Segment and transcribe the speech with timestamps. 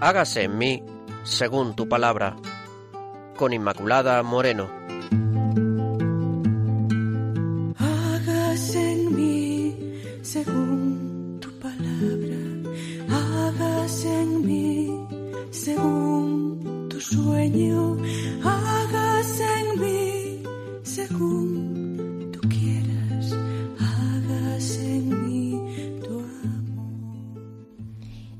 [0.00, 0.82] hágase en mí
[1.24, 2.36] según tu palabra.
[3.36, 4.68] Con Inmaculada Moreno.
[7.76, 9.76] Hágase en mí
[10.22, 12.36] según tu palabra.
[13.08, 15.06] Hágase en mí
[15.50, 17.96] según tu sueño.
[18.42, 20.42] Hágase en mí
[20.82, 23.36] según tú quieras.
[23.78, 26.88] Hágase en mí tu amor.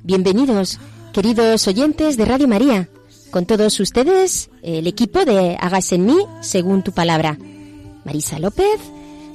[0.02, 0.80] Bienvenidos,
[1.18, 2.88] queridos oyentes de Radio María.
[3.32, 7.36] Con todos ustedes, el equipo de Hágase en mí según tu palabra.
[8.04, 8.78] Marisa López,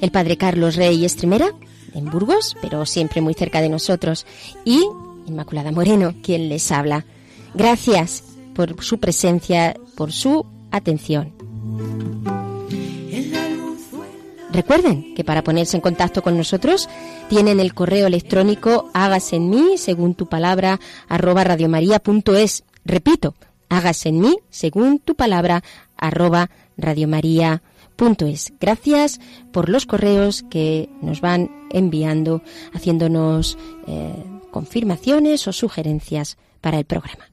[0.00, 1.50] el padre Carlos Rey Estremera,
[1.92, 4.24] en Burgos, pero siempre muy cerca de nosotros,
[4.64, 4.82] y
[5.26, 7.04] Inmaculada Moreno, quien les habla.
[7.52, 8.24] Gracias
[8.54, 11.34] por su presencia, por su atención.
[14.54, 16.88] Recuerden que para ponerse en contacto con nosotros
[17.28, 22.62] tienen el correo electrónico hágase en mí según tu palabra arroba radiomaria.es.
[22.84, 23.34] Repito,
[23.68, 25.64] hágase en mí según tu palabra
[25.96, 28.52] arroba radiomaria.es.
[28.60, 29.20] Gracias
[29.52, 32.40] por los correos que nos van enviando,
[32.72, 33.58] haciéndonos
[33.88, 34.14] eh,
[34.52, 37.24] confirmaciones o sugerencias para el programa.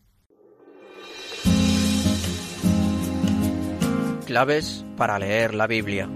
[4.26, 6.10] Claves para leer la Biblia.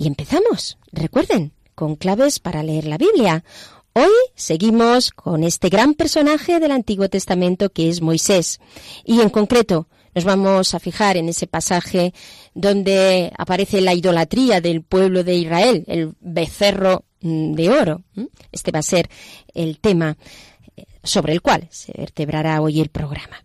[0.00, 3.44] Y empezamos, recuerden, con claves para leer la Biblia.
[3.92, 8.60] Hoy seguimos con este gran personaje del Antiguo Testamento que es Moisés.
[9.04, 12.14] Y en concreto nos vamos a fijar en ese pasaje
[12.54, 18.02] donde aparece la idolatría del pueblo de Israel, el becerro mm, de oro.
[18.52, 19.10] Este va a ser
[19.52, 20.16] el tema
[20.78, 23.44] eh, sobre el cual se vertebrará hoy el programa.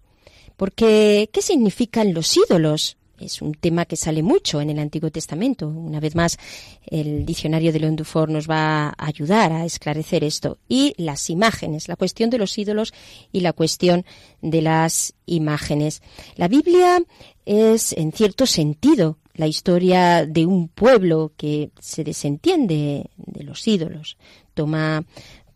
[0.55, 2.95] Porque, ¿qué significan los ídolos?
[3.19, 5.67] Es un tema que sale mucho en el Antiguo Testamento.
[5.69, 6.37] Una vez más,
[6.85, 10.57] el diccionario de León Dufour nos va a ayudar a esclarecer esto.
[10.67, 12.93] Y las imágenes, la cuestión de los ídolos
[13.31, 14.05] y la cuestión
[14.41, 16.01] de las imágenes.
[16.35, 17.01] La Biblia
[17.45, 24.17] es, en cierto sentido, la historia de un pueblo que se desentiende de los ídolos.
[24.53, 25.03] Toma,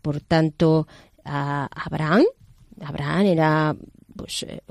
[0.01, 0.87] por tanto,
[1.25, 2.23] a Abraham.
[2.81, 3.75] Abraham era,
[4.15, 4.61] pues, eh,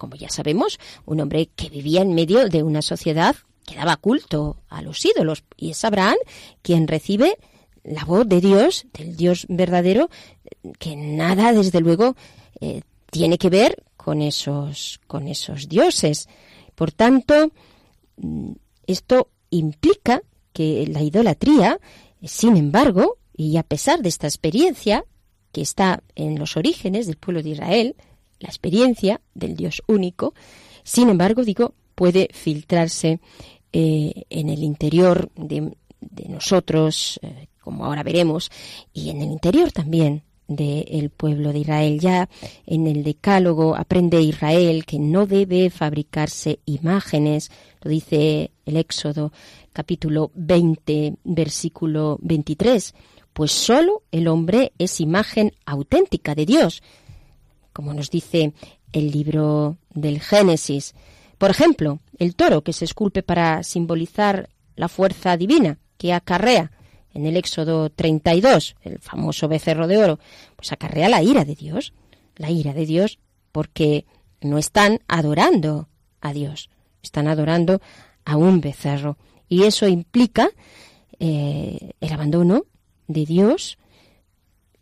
[0.00, 4.56] como ya sabemos, un hombre que vivía en medio de una sociedad que daba culto
[4.70, 5.44] a los ídolos.
[5.56, 6.16] Y es Abraham
[6.62, 7.38] quien recibe
[7.84, 10.08] la voz de Dios, del Dios verdadero,
[10.78, 12.16] que nada, desde luego,
[12.60, 16.28] eh, tiene que ver con esos, con esos dioses.
[16.74, 17.52] Por tanto,
[18.16, 18.52] mm,
[18.86, 20.22] esto implica
[20.54, 21.78] que la idolatría,
[22.24, 25.04] sin embargo, y a pesar de esta experiencia
[25.52, 27.96] que está en los orígenes del pueblo de Israel,
[28.40, 30.34] la experiencia del Dios único,
[30.82, 33.20] sin embargo, digo, puede filtrarse
[33.72, 35.76] eh, en el interior de,
[36.28, 38.50] nosotros, eh, como ahora veremos,
[38.92, 42.00] y en el interior también del pueblo de Israel.
[42.00, 42.28] Ya
[42.66, 47.50] en el Decálogo aprende Israel que no debe fabricarse imágenes,
[47.82, 49.32] lo dice el Éxodo
[49.72, 52.94] capítulo 20, versículo 23,
[53.32, 56.82] pues solo el hombre es imagen auténtica de Dios,
[57.72, 58.52] como nos dice
[58.92, 60.94] el libro del Génesis.
[61.38, 66.72] Por ejemplo, el toro que se esculpe para simbolizar la fuerza divina que acarrea
[67.12, 70.18] en el Éxodo 32, el famoso becerro de oro,
[70.56, 71.92] pues acarrea la ira de Dios,
[72.36, 73.18] la ira de Dios,
[73.52, 74.06] porque
[74.40, 75.88] no están adorando
[76.20, 76.70] a Dios,
[77.02, 77.80] están adorando
[78.24, 79.18] a un becerro.
[79.48, 80.50] Y eso implica
[81.18, 82.64] eh, el abandono
[83.08, 83.78] de Dios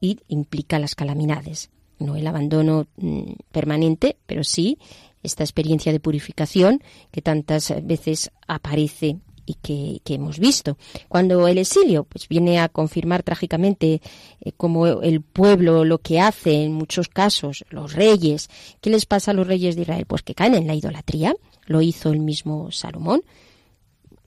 [0.00, 1.70] y implica las calamidades.
[1.98, 4.78] No el abandono mm, permanente, pero sí
[5.22, 10.76] esta experiencia de purificación que tantas veces aparece y que, que, hemos visto.
[11.08, 14.02] Cuando el exilio pues viene a confirmar trágicamente
[14.40, 18.48] eh, como el pueblo lo que hace en muchos casos, los reyes,
[18.80, 20.04] ¿qué les pasa a los reyes de Israel?
[20.06, 21.34] Pues que caen en la idolatría,
[21.66, 23.22] lo hizo el mismo Salomón.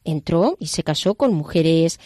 [0.03, 1.99] Entró y se casó con mujeres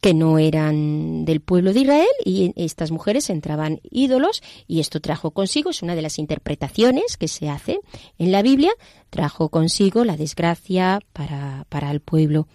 [0.00, 5.30] que no eran del pueblo de Israel y estas mujeres entraban ídolos y esto trajo
[5.30, 7.78] consigo, es una de las interpretaciones que se hace
[8.18, 8.72] en la Biblia,
[9.10, 12.48] trajo consigo la desgracia para, para el pueblo.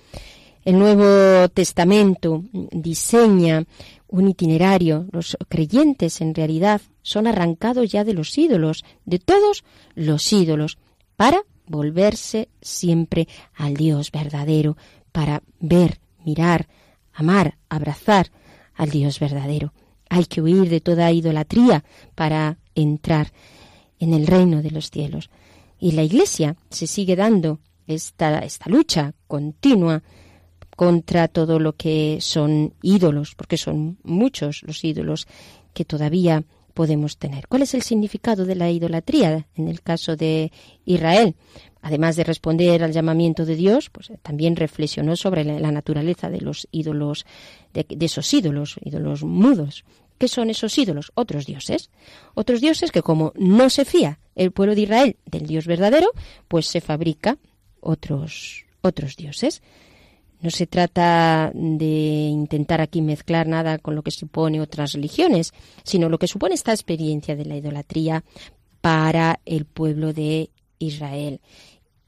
[0.66, 3.66] El Nuevo Testamento diseña
[4.08, 5.06] un itinerario.
[5.12, 9.64] Los creyentes en realidad son arrancados ya de los ídolos, de todos
[9.94, 10.80] los ídolos,
[11.16, 14.78] para volverse siempre al Dios verdadero,
[15.12, 16.68] para ver, mirar,
[17.14, 18.32] amar, abrazar
[18.76, 19.74] al Dios verdadero.
[20.10, 21.84] Hay que huir de toda idolatría
[22.14, 23.32] para entrar
[24.00, 25.30] en el reino de los cielos.
[25.80, 30.04] Y la Iglesia se sigue dando esta, esta lucha continua
[30.76, 35.28] contra todo lo que son ídolos, porque son muchos los ídolos
[35.74, 36.44] que todavía
[36.76, 37.48] podemos tener.
[37.48, 40.52] ¿Cuál es el significado de la idolatría en el caso de
[40.84, 41.36] Israel?
[41.82, 46.68] Además de responder al llamamiento de Dios, pues también reflexionó sobre la, naturaleza de los
[46.72, 47.26] ídolos,
[47.74, 49.86] de, de esos ídolos, ídolos mudos.
[50.18, 51.12] ¿Qué son esos ídolos?
[51.16, 51.90] Otros dioses.
[52.34, 56.12] Otros dioses que como no se fía el pueblo de Israel del Dios verdadero,
[56.48, 57.38] pues se fabrica
[57.80, 59.62] otros, otros dioses.
[60.42, 65.54] No se trata de intentar aquí mezclar nada con lo que supone otras religiones,
[65.84, 68.24] sino lo que supone esta experiencia de la idolatría
[68.82, 71.42] para el pueblo de Israel.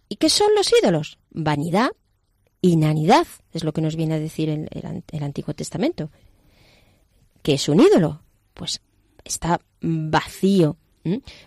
[0.10, 1.18] ¿Y qué son los ídolos?
[1.32, 1.90] Vanidad,
[2.62, 6.12] inanidad, es lo que nos viene a decir el, Antiguo Testamento.
[7.42, 8.22] ¿Qué es un ídolo?
[8.54, 8.82] Pues
[9.24, 10.78] está vacío.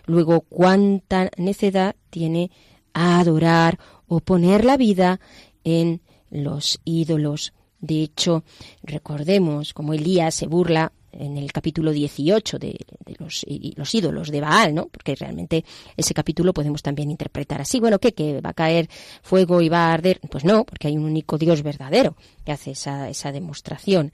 [0.05, 2.51] Luego, ¿cuánta necedad tiene
[2.93, 5.19] a adorar o poner la vida
[5.63, 6.01] en
[6.31, 7.53] los ídolos.
[7.79, 8.43] De hecho,
[8.83, 12.77] recordemos como Elías se burla en el capítulo 18 de,
[13.19, 13.45] los,
[13.75, 14.87] los, ídolos de Baal, ¿no?
[14.87, 15.65] Porque realmente
[15.97, 17.79] ese capítulo podemos también interpretar así.
[17.79, 18.13] Bueno, ¿qué?
[18.13, 18.89] ¿Que va a caer
[19.21, 20.19] fuego y va a arder?
[20.29, 24.13] Pues no, porque hay un único Dios verdadero que hace esa, esa demostración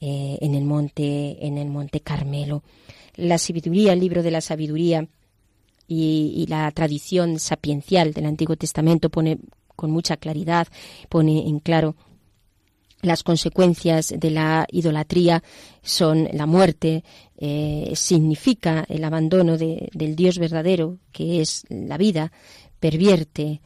[0.00, 2.62] eh, en, el monte, en el monte Carmelo.
[3.16, 5.08] La sabiduría, el libro de la sabiduría
[5.88, 9.38] y, y la tradición sapiencial del Antiguo Testamento pone
[9.76, 10.66] con mucha claridad,
[11.08, 11.94] pone en claro
[13.02, 15.42] las consecuencias de la idolatría
[15.82, 17.04] son la muerte,
[17.36, 22.32] eh, significa el abandono del Dios verdadero, que es la vida,
[22.80, 23.60] pervierte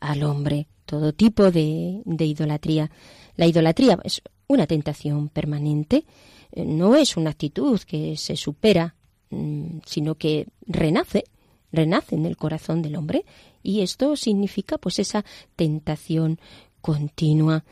[0.00, 2.90] al hombre todo tipo de, idolatría.
[3.34, 6.04] La idolatría es una tentación permanente,
[6.52, 8.94] eh, no es una actitud que se supera,
[9.30, 11.24] mm, sino que renace,
[11.72, 13.24] renace en el corazón del hombre
[13.66, 15.24] y esto significa pues esa
[15.56, 16.38] tentación
[16.80, 17.64] continua.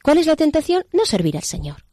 [0.00, 0.84] ¿Cuál es la tentación?
[0.92, 1.84] No servir al Señor.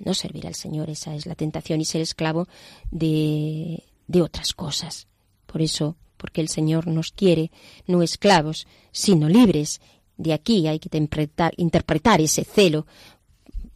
[0.00, 2.48] No servir al Señor, esa es la tentación y ser esclavo
[2.90, 5.06] de, de otras cosas.
[5.46, 7.52] Por eso, porque el Señor nos quiere
[7.86, 9.80] no esclavos, sino libres.
[10.16, 12.86] De aquí hay que interpretar, interpretar ese celo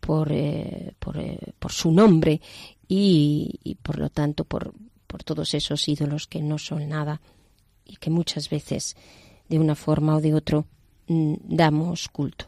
[0.01, 2.41] por, eh, por, eh, por su nombre
[2.89, 4.75] y, y, por lo tanto por,
[5.07, 7.21] por todos esos ídolos que no son nada
[7.93, 8.97] y que muchas veces,
[9.49, 10.67] de una forma o de otro,
[11.09, 12.47] mm, damos culto.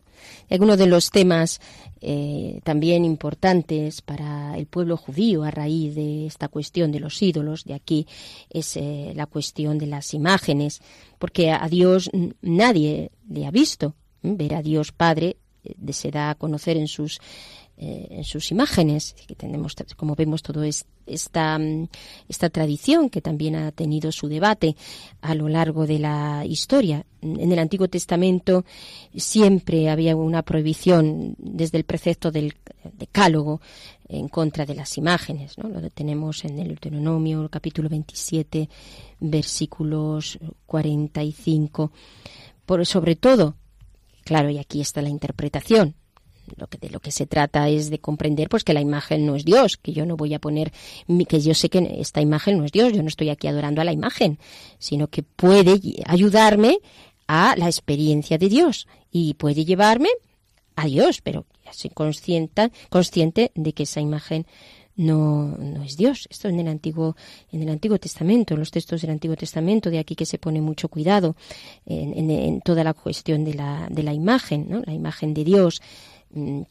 [0.49, 1.61] Algunos de los temas
[2.01, 7.65] eh, también importantes para el pueblo judío a raíz de esta cuestión de los ídolos,
[7.65, 8.07] de aquí
[8.49, 10.81] es eh, la cuestión de las imágenes,
[11.19, 12.11] porque a Dios
[12.41, 13.95] nadie le ha visto.
[14.23, 17.21] Ver a Dios Padre eh, se da a conocer en sus
[17.77, 21.89] eh, en sus imágenes, que tenemos, como vemos, todo esta, mm,
[22.29, 24.77] esta tradición que también ha tenido su debate
[25.21, 27.05] a lo largo de la historia.
[27.21, 28.65] En el Antiguo Testamento
[29.17, 32.55] siempre había una prohibición desde el precepto del
[32.93, 33.61] decálogo
[34.09, 35.59] en contra de las imágenes.
[35.59, 35.69] ¿no?
[35.69, 38.69] Lo tenemos en el Deuteronomio, capítulo 27,
[39.19, 41.91] versículos 45.
[42.67, 43.57] Por, sobre todo,
[44.23, 45.97] claro, y aquí está la interpretación,
[46.57, 49.37] lo que de lo que se trata es de comprender pues que la imagen no
[49.37, 50.73] es Dios, que yo no voy a poner
[51.29, 53.85] que yo sé que esta imagen no es Dios, yo no estoy aquí adorando a
[53.85, 54.39] la imagen,
[54.79, 56.79] sino que puede ayudarme
[57.27, 60.09] a la experiencia de Dios y puede llevarme
[60.77, 64.47] a Dios, pero soy consciente, consciente de que esa imagen
[64.97, 66.27] no, no es Dios.
[66.31, 67.17] Esto en el Antiguo,
[67.51, 70.61] en el Antiguo Testamento, en los textos del Antiguo Testamento, de aquí que se pone
[70.61, 71.37] mucho cuidado
[71.87, 74.83] en, en, toda la cuestión de la, de la imagen, ¿no?
[74.85, 75.83] la imagen de Dios,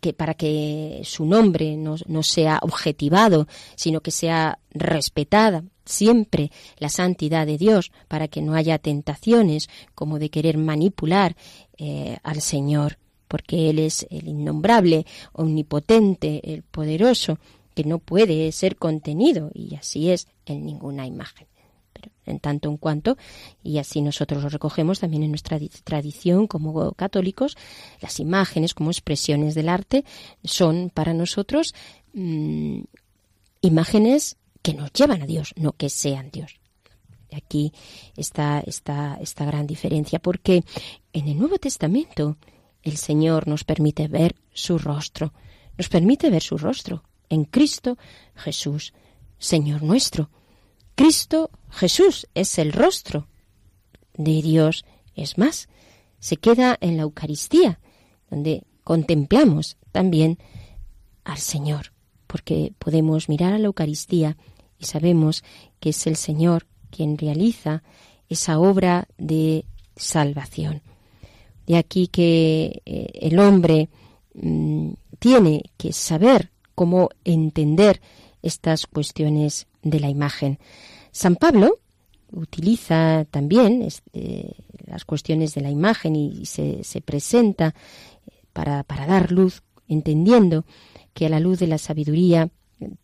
[0.02, 6.90] que para que su nombre no, no, sea objetivado, sino que sea respetada siempre la
[6.90, 11.36] santidad de Dios, para que no haya tentaciones como de querer manipular
[11.78, 17.40] eh, al Señor, porque Él es el innombrable, omnipotente, el poderoso,
[17.74, 21.48] que no puede ser contenido, y así es en ninguna imagen
[22.26, 23.18] en tanto en cuanto,
[23.64, 27.58] y así nosotros lo recogemos también en nuestra tradición como católicos,
[28.02, 30.06] las imágenes como expresiones del arte
[30.44, 31.74] son para nosotros
[32.14, 32.82] mm,
[33.62, 36.60] imágenes que nos llevan a Dios, no que sean Dios.
[37.34, 37.74] Aquí
[38.16, 40.64] está esta, esta gran diferencia, porque
[41.14, 42.38] en el Nuevo Testamento
[42.84, 45.34] el Señor nos permite ver su rostro,
[45.78, 47.98] nos permite ver su rostro en Cristo
[48.36, 48.94] Jesús,
[49.38, 50.30] Señor nuestro.
[50.96, 53.28] Cristo Jesús es el rostro
[54.16, 54.86] de Dios.
[55.16, 55.68] Es más,
[56.20, 57.80] se queda en la Eucaristía,
[58.30, 60.38] donde contemplamos también
[61.24, 61.94] al Señor,
[62.28, 64.38] porque podemos mirar a la Eucaristía
[64.80, 65.44] y sabemos
[65.80, 67.84] que es el Señor quien realiza
[68.30, 69.66] esa obra de
[69.96, 70.82] salvación.
[71.66, 73.90] De aquí que eh, el hombre
[74.34, 78.02] mm, tiene que saber cómo entender
[78.42, 80.60] estas cuestiones de la imagen.
[81.14, 81.80] San Pablo
[82.32, 84.56] utiliza también este,
[84.88, 87.76] las cuestiones de la imagen y se, presenta
[88.52, 90.66] para, para dar luz, entendiendo
[91.14, 92.50] que a la luz de la sabiduría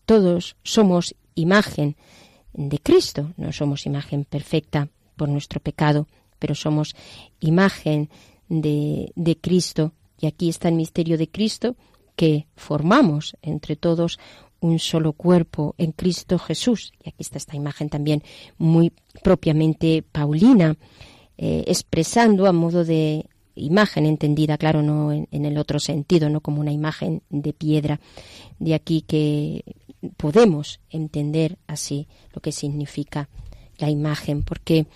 [0.08, 1.96] todos somos imagen
[2.54, 6.08] de Cristo, no somos imagen perfecta por nuestro pecado,
[6.40, 6.96] pero somos
[7.40, 8.10] imagen
[8.50, 9.94] de Cristo.
[10.20, 11.76] Y aquí está el misterio de Cristo,
[12.16, 14.20] que formamos entre todos
[14.62, 16.94] un solo cuerpo en Cristo Jesús.
[17.04, 18.24] Y aquí está esta imagen también
[18.58, 18.92] muy
[19.24, 20.76] propiamente paulina,
[21.38, 23.26] eh, expresando a modo de
[23.56, 28.00] imagen entendida, claro, no en, en, el otro sentido, no como una imagen de piedra.
[28.58, 29.64] De aquí que
[30.18, 33.30] podemos entender así lo que significa
[33.78, 34.88] la imagen, porque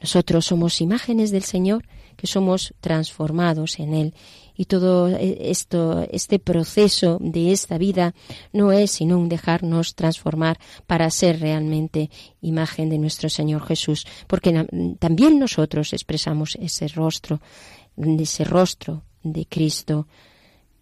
[0.00, 1.84] nosotros somos imágenes del Señor,
[2.16, 4.14] que somos transformados en Él.
[4.60, 8.14] Y todo esto, este proceso de esta vida
[8.52, 12.10] no es sino un dejarnos transformar para ser realmente
[12.42, 14.66] imagen de nuestro Señor Jesús, porque
[14.98, 17.40] también nosotros expresamos ese rostro,
[17.96, 20.06] ese rostro de Cristo,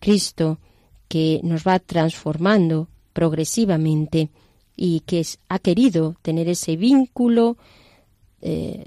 [0.00, 0.58] Cristo
[1.06, 4.30] que nos va transformando progresivamente
[4.74, 7.56] y que ha querido tener ese vínculo
[8.42, 8.86] eh,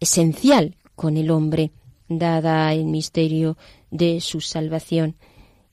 [0.00, 1.70] esencial con el hombre,
[2.08, 3.56] dada el misterio
[3.92, 5.14] de su salvación.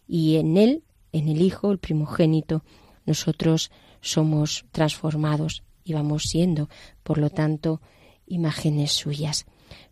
[0.07, 2.63] Y en él, en el Hijo, el primogénito,
[3.05, 3.71] nosotros
[4.01, 6.69] somos transformados y vamos siendo,
[7.01, 7.81] por lo tanto,
[8.27, 9.47] imágenes suyas.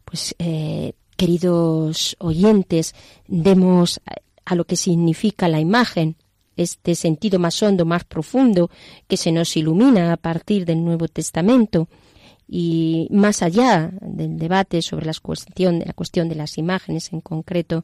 [0.06, 2.94] Pues, eh, queridos oyentes,
[3.28, 4.00] demos
[4.46, 6.16] a lo que significa la imagen,
[6.56, 8.70] este sentido más hondo, más profundo,
[9.08, 11.88] que se nos ilumina a partir del Nuevo Testamento,
[12.48, 17.84] y más allá del debate sobre la cuestión, la cuestión de las imágenes en concreto,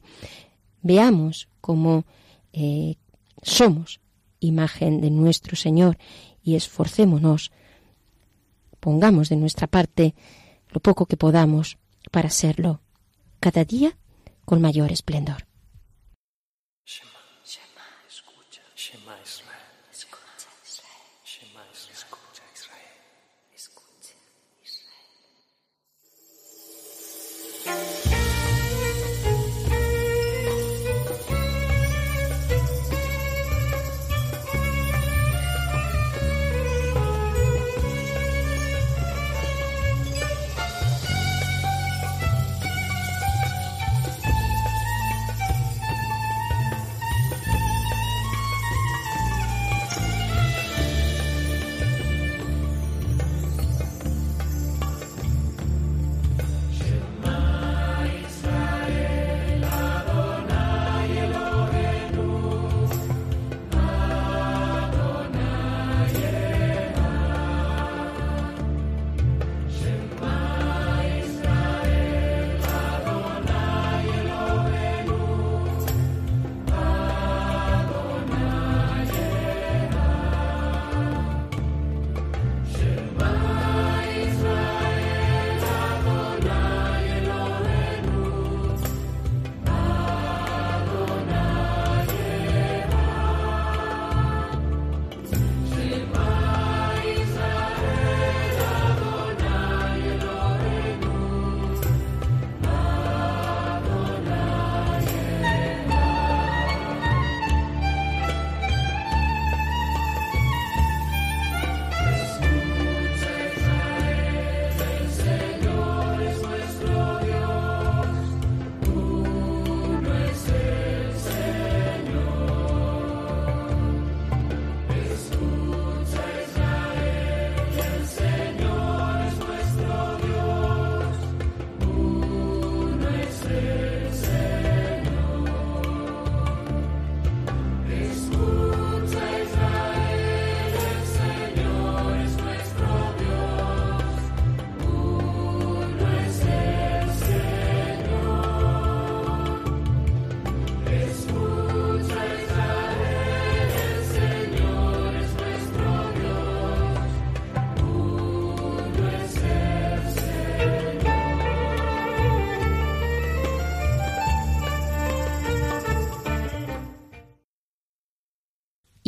[0.82, 2.04] veamos cómo
[2.52, 2.96] eh,
[3.42, 4.00] somos
[4.40, 5.98] imagen de nuestro Señor
[6.42, 7.52] y esforcémonos,
[8.80, 10.14] pongamos de nuestra parte
[10.70, 11.78] lo poco que podamos
[12.10, 12.80] para serlo
[13.40, 13.96] cada día
[14.44, 15.46] con mayor esplendor.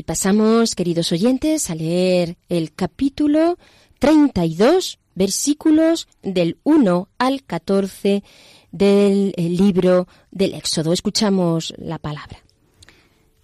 [0.06, 3.58] Pasamos, queridos oyentes, a leer el capítulo
[3.98, 8.22] 32, versículos del 1 al 14
[8.70, 10.92] del libro del Éxodo.
[10.92, 12.38] Escuchamos la palabra.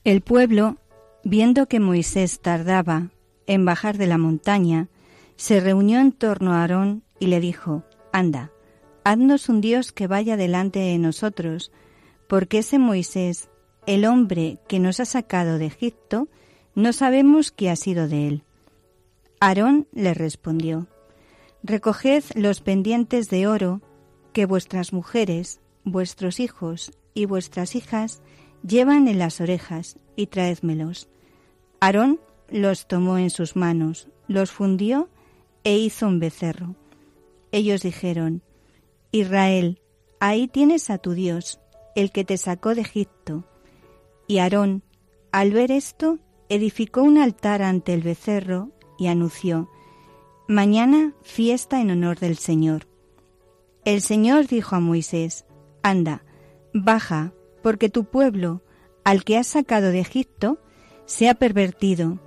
[0.04, 0.78] El pueblo,
[1.24, 3.10] viendo que Moisés tardaba
[3.46, 4.88] en bajar de la montaña,
[5.36, 8.52] se reunió en torno a Aarón y le dijo, Anda,
[9.02, 11.72] haznos un Dios que vaya delante de nosotros,
[12.28, 13.48] porque ese Moisés,
[13.86, 16.28] el hombre que nos ha sacado de Egipto,
[16.74, 18.42] no sabemos qué ha sido de él.
[19.40, 20.88] Aarón le respondió,
[21.62, 23.80] Recoged los pendientes de oro
[24.32, 28.22] que vuestras mujeres, vuestros hijos y vuestras hijas
[28.66, 31.08] llevan en las orejas y traédmelos.
[31.80, 35.08] Aarón los tomó en sus manos, los fundió
[35.64, 36.74] e hizo un becerro.
[37.50, 38.42] Ellos dijeron,
[39.10, 39.80] Israel,
[40.20, 41.60] ahí tienes a tu Dios,
[41.94, 43.44] el que te sacó de Egipto.
[44.26, 44.82] Y Aarón,
[45.32, 46.18] al ver esto,
[46.54, 49.70] edificó un altar ante el becerro y anunció,
[50.48, 52.86] Mañana fiesta en honor del Señor.
[53.84, 55.46] El Señor dijo a Moisés,
[55.82, 56.24] Anda,
[56.74, 57.32] baja,
[57.62, 58.62] porque tu pueblo,
[59.04, 60.58] al que has sacado de Egipto,
[61.06, 62.18] se ha pervertido.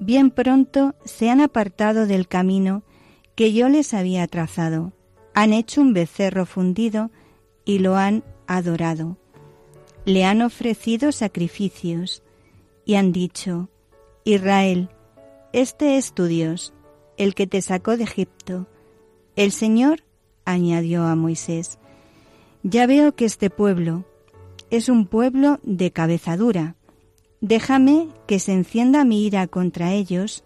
[0.00, 2.82] Bien pronto se han apartado del camino
[3.36, 4.92] que yo les había trazado.
[5.34, 7.10] Han hecho un becerro fundido
[7.64, 9.16] y lo han adorado.
[10.04, 12.22] Le han ofrecido sacrificios
[12.84, 13.68] y han dicho,
[14.24, 14.88] Israel,
[15.52, 16.72] este es tu Dios,
[17.16, 18.66] el que te sacó de Egipto.
[19.36, 20.04] El Señor
[20.44, 21.78] añadió a Moisés,
[22.62, 24.04] ya veo que este pueblo
[24.70, 26.76] es un pueblo de cabeza dura.
[27.40, 30.44] Déjame que se encienda mi ira contra ellos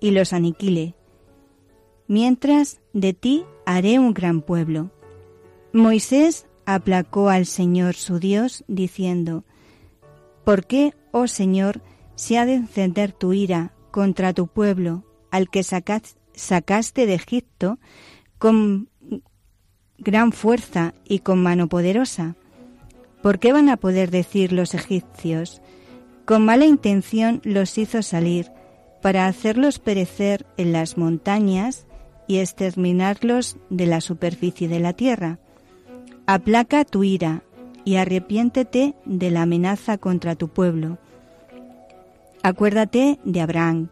[0.00, 0.94] y los aniquile.
[2.08, 4.90] Mientras de ti haré un gran pueblo.
[5.72, 9.44] Moisés aplacó al Señor su Dios, diciendo,
[10.44, 11.82] ¿Por qué, oh Señor,
[12.14, 17.78] se ha de encender tu ira contra tu pueblo, al que sacaste de Egipto
[18.38, 18.88] con
[19.98, 22.36] gran fuerza y con mano poderosa?
[23.22, 25.62] ¿Por qué van a poder decir los egipcios?
[26.24, 28.50] Con mala intención los hizo salir,
[29.00, 31.86] para hacerlos perecer en las montañas
[32.28, 35.38] y exterminarlos de la superficie de la tierra.
[36.26, 37.42] Aplaca tu ira
[37.84, 40.98] y arrepiéntete de la amenaza contra tu pueblo.
[42.42, 43.88] Acuérdate de Abraham,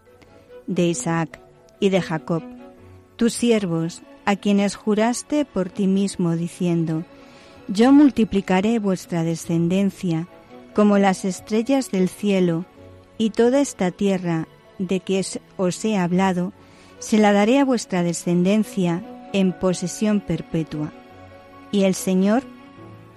[0.67, 1.41] de Isaac
[1.79, 2.43] y de Jacob,
[3.17, 7.05] tus siervos, a quienes juraste por ti mismo, diciendo,
[7.69, 10.29] Yo multiplicaré vuestra descendencia
[10.75, 12.65] como las estrellas del cielo,
[13.19, 14.47] y toda esta tierra
[14.79, 15.23] de que
[15.57, 16.53] os he hablado,
[16.99, 20.93] se la daré a vuestra descendencia en posesión perpetua.
[21.71, 22.45] Y el Señor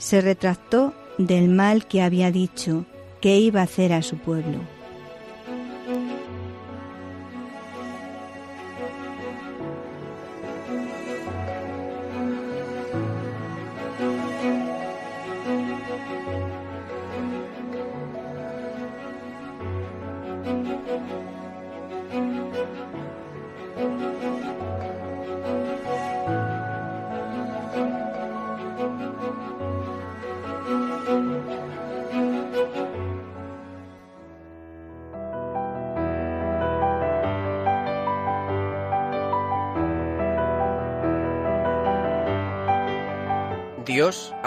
[0.03, 2.85] se retractó del mal que había dicho
[3.21, 4.59] que iba a hacer a su pueblo.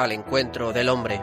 [0.07, 1.21] Al encuentro del hombre.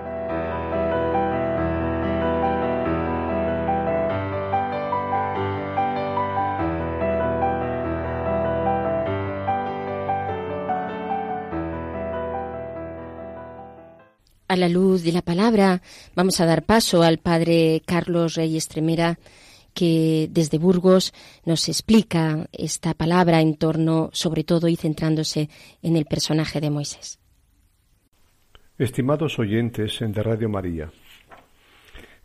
[14.50, 15.82] A la luz de la palabra
[16.14, 19.18] vamos a dar paso al padre Carlos Reyes Tremera
[19.74, 21.14] que desde Burgos
[21.46, 25.50] nos explica esta palabra en torno, sobre todo y centrándose
[25.82, 27.23] en el personaje de Moisés.
[28.84, 30.92] Estimados oyentes de Radio María,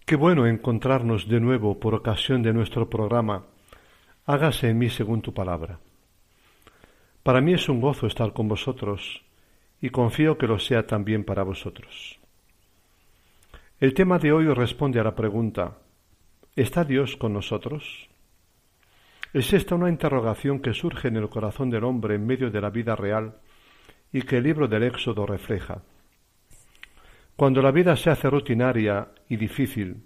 [0.04, 3.44] qué bueno encontrarnos de nuevo por ocasión de nuestro programa
[4.26, 5.78] Hágase en mí según tu palabra.
[7.22, 9.22] Para mí es un gozo estar con vosotros
[9.80, 12.18] y confío que lo sea también para vosotros.
[13.78, 15.78] El tema de hoy responde a la pregunta
[16.56, 18.08] ¿Está Dios con nosotros?
[19.32, 22.70] Es esta una interrogación que surge en el corazón del hombre en medio de la
[22.70, 23.36] vida real
[24.12, 25.82] y que el libro del Éxodo refleja.
[27.38, 30.02] Cuando la vida se hace rutinaria y difícil,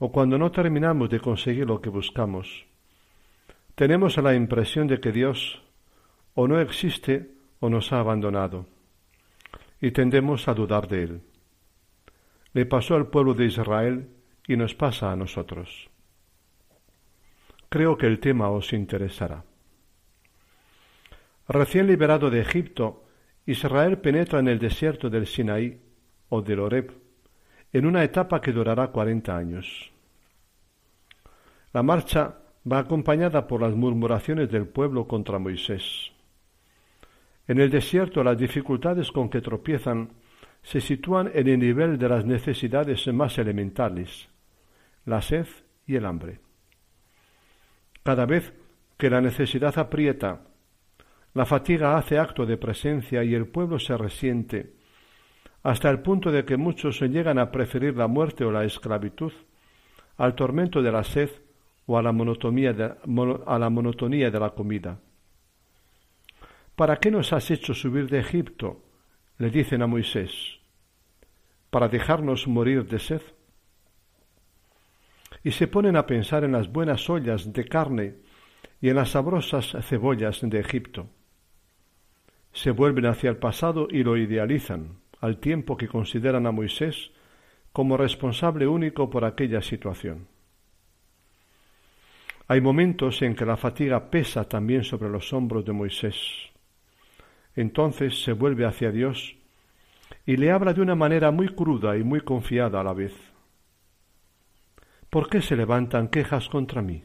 [0.00, 2.66] o cuando no terminamos de conseguir lo que buscamos,
[3.76, 5.62] tenemos la impresión de que Dios
[6.34, 8.66] o no existe o nos ha abandonado,
[9.80, 11.20] y tendemos a dudar de Él.
[12.54, 14.08] Le pasó al pueblo de Israel
[14.48, 15.88] y nos pasa a nosotros.
[17.68, 19.44] Creo que el tema os interesará.
[21.46, 23.04] Recién liberado de Egipto,
[23.46, 25.82] Israel penetra en el desierto del Sinaí
[26.28, 26.92] o del Oreb,
[27.72, 29.90] en una etapa que durará cuarenta años.
[31.72, 32.38] La marcha
[32.70, 36.12] va acompañada por las murmuraciones del pueblo contra Moisés.
[37.46, 40.10] En el desierto las dificultades con que tropiezan
[40.62, 44.28] se sitúan en el nivel de las necesidades más elementales,
[45.06, 45.46] la sed
[45.86, 46.40] y el hambre.
[48.02, 48.52] Cada vez
[48.96, 50.42] que la necesidad aprieta,
[51.34, 54.74] la fatiga hace acto de presencia y el pueblo se resiente,
[55.62, 59.32] hasta el punto de que muchos llegan a preferir la muerte o la esclavitud
[60.16, 61.30] al tormento de la sed
[61.86, 64.98] o a la monotonía de, a la, monotonía de la comida.
[66.76, 68.84] ¿Para qué nos has hecho subir de Egipto?
[69.38, 70.58] le dicen a Moisés.
[71.70, 73.22] ¿Para dejarnos morir de sed?
[75.44, 78.16] Y se ponen a pensar en las buenas ollas de carne
[78.80, 81.08] y en las sabrosas cebollas de Egipto.
[82.52, 87.10] Se vuelven hacia el pasado y lo idealizan, al tiempo que consideran a Moisés
[87.72, 90.28] como responsable único por aquella situación.
[92.46, 96.16] Hay momentos en que la fatiga pesa también sobre los hombros de Moisés.
[97.54, 99.36] Entonces se vuelve hacia Dios
[100.24, 103.14] y le habla de una manera muy cruda y muy confiada a la vez.
[105.10, 107.04] ¿Por qué se levantan quejas contra mí?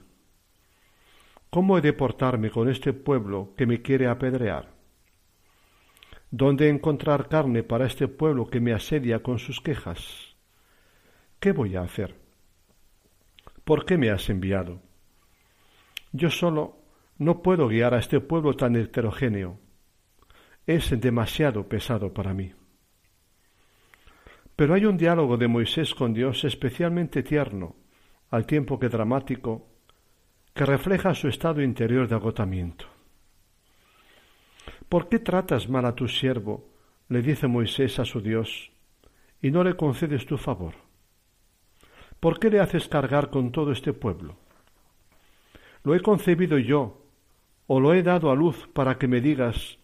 [1.49, 4.72] ¿Cómo he de portarme con este pueblo que me quiere apedrear?
[6.35, 10.35] ¿Dónde encontrar carne para este pueblo que me asedia con sus quejas?
[11.39, 12.15] ¿Qué voy a hacer?
[13.63, 14.81] ¿Por qué me has enviado?
[16.11, 16.79] Yo solo
[17.19, 19.59] no puedo guiar a este pueblo tan heterogéneo.
[20.65, 22.51] Es demasiado pesado para mí.
[24.55, 27.75] Pero hay un diálogo de Moisés con Dios especialmente tierno,
[28.31, 29.67] al tiempo que dramático,
[30.55, 32.92] que refleja su estado interior de agotamiento.
[34.89, 36.69] ¿Por qué tratas mal a tu siervo?
[37.09, 38.71] le dice Moisés a su Dios,
[39.41, 40.73] y no le concedes tu favor.
[42.19, 44.37] ¿Por qué le haces cargar con todo este pueblo?
[45.83, 47.05] ¿Lo he concebido yo,
[47.67, 49.77] o lo he dado a luz para que me digas,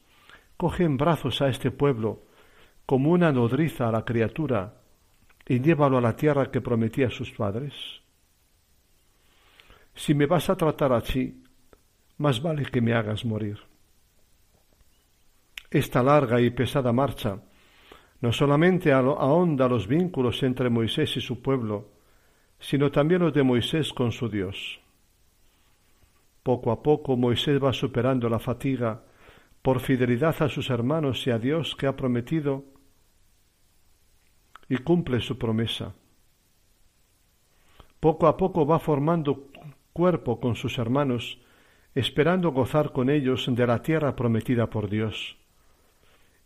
[0.57, 2.23] coge en brazos a este pueblo,
[2.85, 4.81] como una nodriza a la criatura,
[5.47, 7.73] y llévalo a la tierra que prometí a sus padres?
[9.93, 11.43] Si me vas a tratar así,
[12.17, 13.68] más vale que me hagas morir.
[15.71, 17.39] Esta larga y pesada marcha
[18.21, 21.89] no solamente ahonda los vínculos entre Moisés y su pueblo,
[22.60, 24.82] sino también los de Moisés con su Dios.
[26.43, 29.03] Poco a poco Moisés va superando la fatiga
[29.62, 32.65] por fidelidad a sus hermanos y a Dios que ha prometido
[34.67, 35.93] y cumple su promesa.
[37.99, 39.47] Poco a poco va formando
[39.93, 41.39] cuerpo con sus hermanos,
[41.95, 45.38] esperando gozar con ellos de la tierra prometida por Dios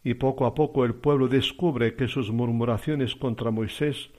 [0.04, 4.10] y poco a poco el pueblo descubre que sus murmuraciones contra Moisés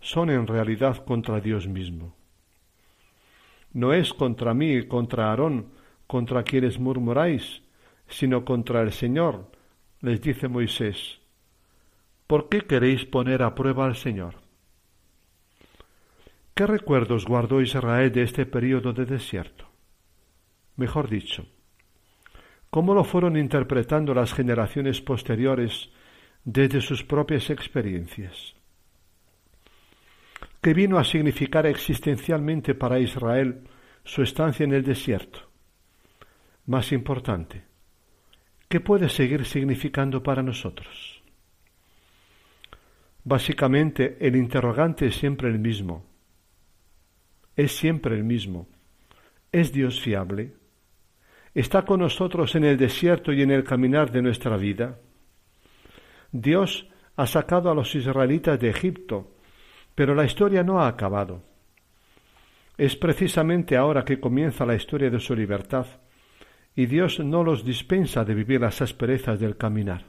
[0.00, 2.14] son en realidad contra Dios mismo.
[3.72, 5.72] No es contra mí y contra Aarón
[6.06, 7.62] contra quienes murmuráis,
[8.08, 9.50] sino contra el Señor,
[10.00, 11.20] les dice Moisés.
[12.26, 14.36] ¿Por qué queréis poner a prueba al Señor?
[16.54, 19.66] ¿Qué recuerdos guardó Israel de este período de desierto?
[20.76, 21.46] Mejor dicho,
[22.70, 25.90] cómo lo fueron interpretando las generaciones posteriores
[26.44, 28.54] desde sus propias experiencias.
[30.60, 33.62] ¿Qué vino a significar existencialmente para Israel
[34.04, 35.40] su estancia en el desierto?
[36.66, 37.62] Más importante,
[38.68, 41.22] ¿qué puede seguir significando para nosotros?
[43.22, 46.04] Básicamente, el interrogante es siempre el mismo.
[47.56, 48.68] Es siempre el mismo.
[49.52, 50.55] ¿Es Dios fiable?
[51.60, 54.98] Está con nosotros en el desierto y en el caminar de nuestra vida.
[56.30, 59.32] Dios ha sacado a los israelitas de Egipto,
[59.94, 61.42] pero la historia no ha acabado.
[62.76, 65.86] Es precisamente ahora que comienza la historia de su libertad,
[66.74, 70.04] y Dios no los dispensa de vivir las asperezas del caminar.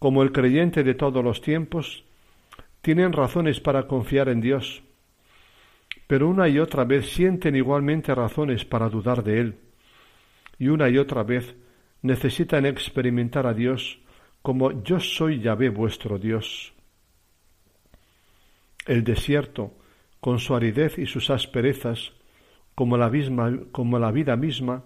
[0.00, 2.04] Como el creyente de todos los tiempos,
[2.82, 4.82] tienen razones para confiar en Dios,
[6.08, 9.58] pero una y otra vez sienten igualmente razones para dudar de Él,
[10.58, 11.54] y una y otra vez
[12.02, 14.00] necesitan experimentar a Dios
[14.40, 16.72] como yo soy Yahvé vuestro Dios.
[18.86, 19.74] El desierto,
[20.18, 22.12] con su aridez y sus asperezas,
[22.74, 24.84] como la, misma, como la vida misma,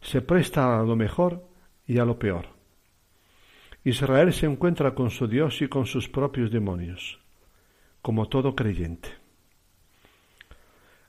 [0.00, 1.44] se presta a lo mejor
[1.84, 2.46] y a lo peor.
[3.82, 7.18] Israel se encuentra con su Dios y con sus propios demonios,
[8.02, 9.23] como todo creyente.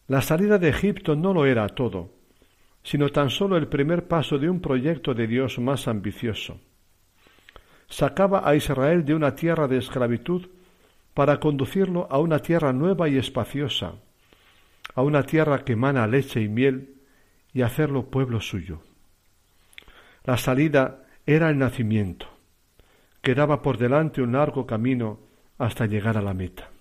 [0.07, 2.11] La salida de Egipto no lo era todo,
[2.83, 6.59] sino tan solo el primer paso de un proyecto de Dios más ambicioso.
[7.87, 10.47] Sacaba a Israel de una tierra de esclavitud
[11.15, 13.95] para conducirlo a una tierra nueva y espaciosa,
[14.93, 16.95] a una tierra que emana leche y miel,
[17.51, 18.81] y hacerlo pueblo suyo.
[20.23, 22.27] La salida era el nacimiento.
[23.21, 25.19] Quedaba por delante un largo camino
[25.57, 26.74] hasta llegar a la meta.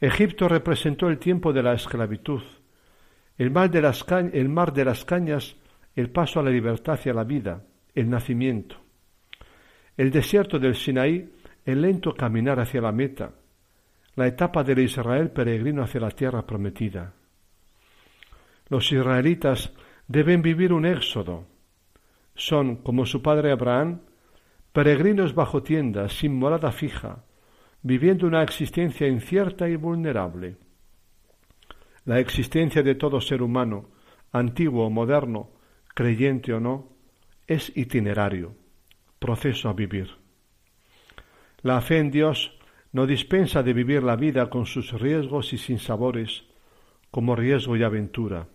[0.00, 2.42] Egipto representó el tiempo de la esclavitud,
[3.38, 5.56] el mar de las, cañas,
[5.94, 7.62] el paso a la libertad hacia la vida,
[7.94, 8.76] el nacimiento.
[9.96, 11.32] El desierto del Sinaí,
[11.64, 13.32] el lento caminar hacia la meta,
[14.16, 17.14] la etapa del Israel peregrino hacia la tierra prometida.
[18.68, 19.72] Los israelitas
[20.08, 21.44] deben vivir un éxodo.
[22.34, 24.00] Son, como su padre Abraham,
[24.72, 27.24] peregrinos bajo tiendas, sin morada fija,
[27.82, 30.56] viviendo una existencia incierta y vulnerable.
[32.04, 33.90] La existencia de todo ser humano,
[34.32, 35.50] antiguo o moderno,
[35.94, 36.92] creyente o no,
[37.46, 38.54] es itinerario,
[39.18, 40.10] proceso a vivir.
[41.62, 42.56] La fe en Dios
[42.92, 46.44] no dispensa de vivir la vida con sus riesgos y sinsabores,
[47.10, 48.48] como riesgo y aventura.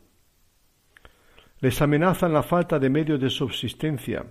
[1.60, 4.26] Les amenazan la falta de medios de subsistencia,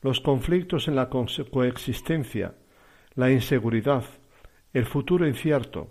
[0.00, 2.54] los conflictos en la coexistencia,
[3.14, 4.04] la inseguridad,
[4.72, 5.90] el futuro incierto.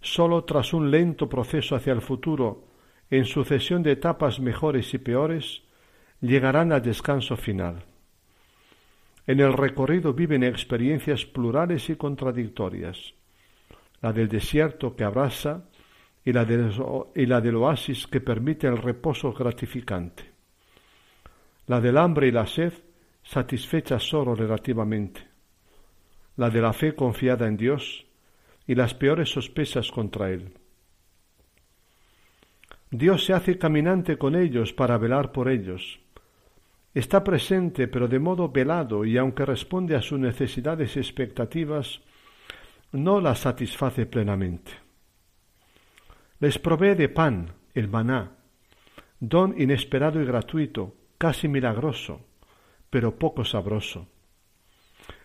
[0.00, 2.68] Sólo tras un lento proceso hacia el futuro,
[3.10, 5.62] en sucesión de etapas mejores y peores,
[6.20, 7.84] llegarán al descanso final.
[9.26, 13.14] En el recorrido viven experiencias plurales y contradictorias,
[14.00, 15.64] la del desierto que abraza
[16.24, 16.72] y la, del,
[17.14, 20.30] y la del oasis que permite el reposo gratificante
[21.70, 22.72] la del hambre y la sed
[23.22, 25.20] satisfecha solo relativamente,
[26.40, 28.06] la de la fe confiada en Dios
[28.66, 30.54] y las peores sospechas contra Él.
[32.90, 36.00] Dios se hace caminante con ellos para velar por ellos.
[36.94, 42.00] Está presente pero de modo velado y aunque responde a sus necesidades y expectativas,
[42.92, 44.72] no las satisface plenamente.
[46.38, 48.32] Les provee de pan, el maná,
[49.20, 52.24] don inesperado y gratuito, casi milagroso,
[52.88, 54.08] pero poco sabroso.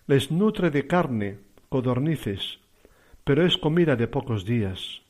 [0.08, 2.60] Les nutre de carne, codornices,
[3.24, 5.02] pero es comida de pocos días.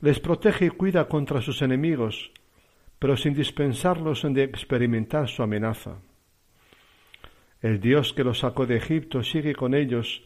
[0.00, 2.32] Les protege y cuida contra sus enemigos,
[2.98, 5.98] pero sin dispensarlos de experimentar su amenaza.
[7.60, 10.22] El Dios que los sacó de Egipto sigue con ellos,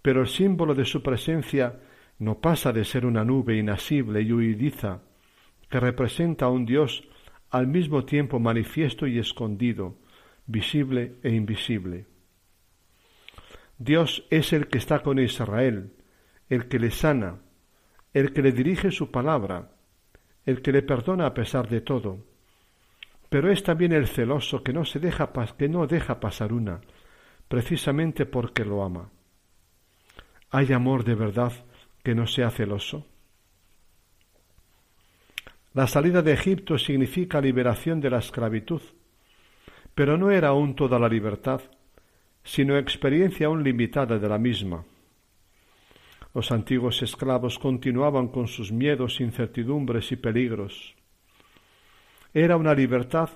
[0.00, 1.80] pero el símbolo de su presencia
[2.20, 5.02] no pasa de ser una nube inasible y huidiza
[5.68, 7.02] que representa a un Dios
[7.50, 9.96] al mismo tiempo manifiesto y escondido,
[10.46, 12.09] visible e invisible.
[13.80, 15.94] Dios es el que está con Israel,
[16.50, 17.38] el que le sana,
[18.12, 19.70] el que le dirige su palabra,
[20.44, 22.18] el que le perdona a pesar de todo.
[23.30, 26.82] Pero es también el celoso que no se deja que no deja pasar una,
[27.48, 29.08] precisamente porque lo ama.
[30.50, 31.54] ¿Hay amor de verdad
[32.02, 33.06] que no sea celoso?
[35.72, 38.82] La salida de Egipto significa liberación de la esclavitud,
[39.94, 41.62] pero no era aún toda la libertad,
[42.50, 44.84] sino experiencia aún limitada de la misma.
[46.34, 50.96] Los antiguos esclavos continuaban con sus miedos, incertidumbres y peligros.
[52.34, 53.30] Era una libertad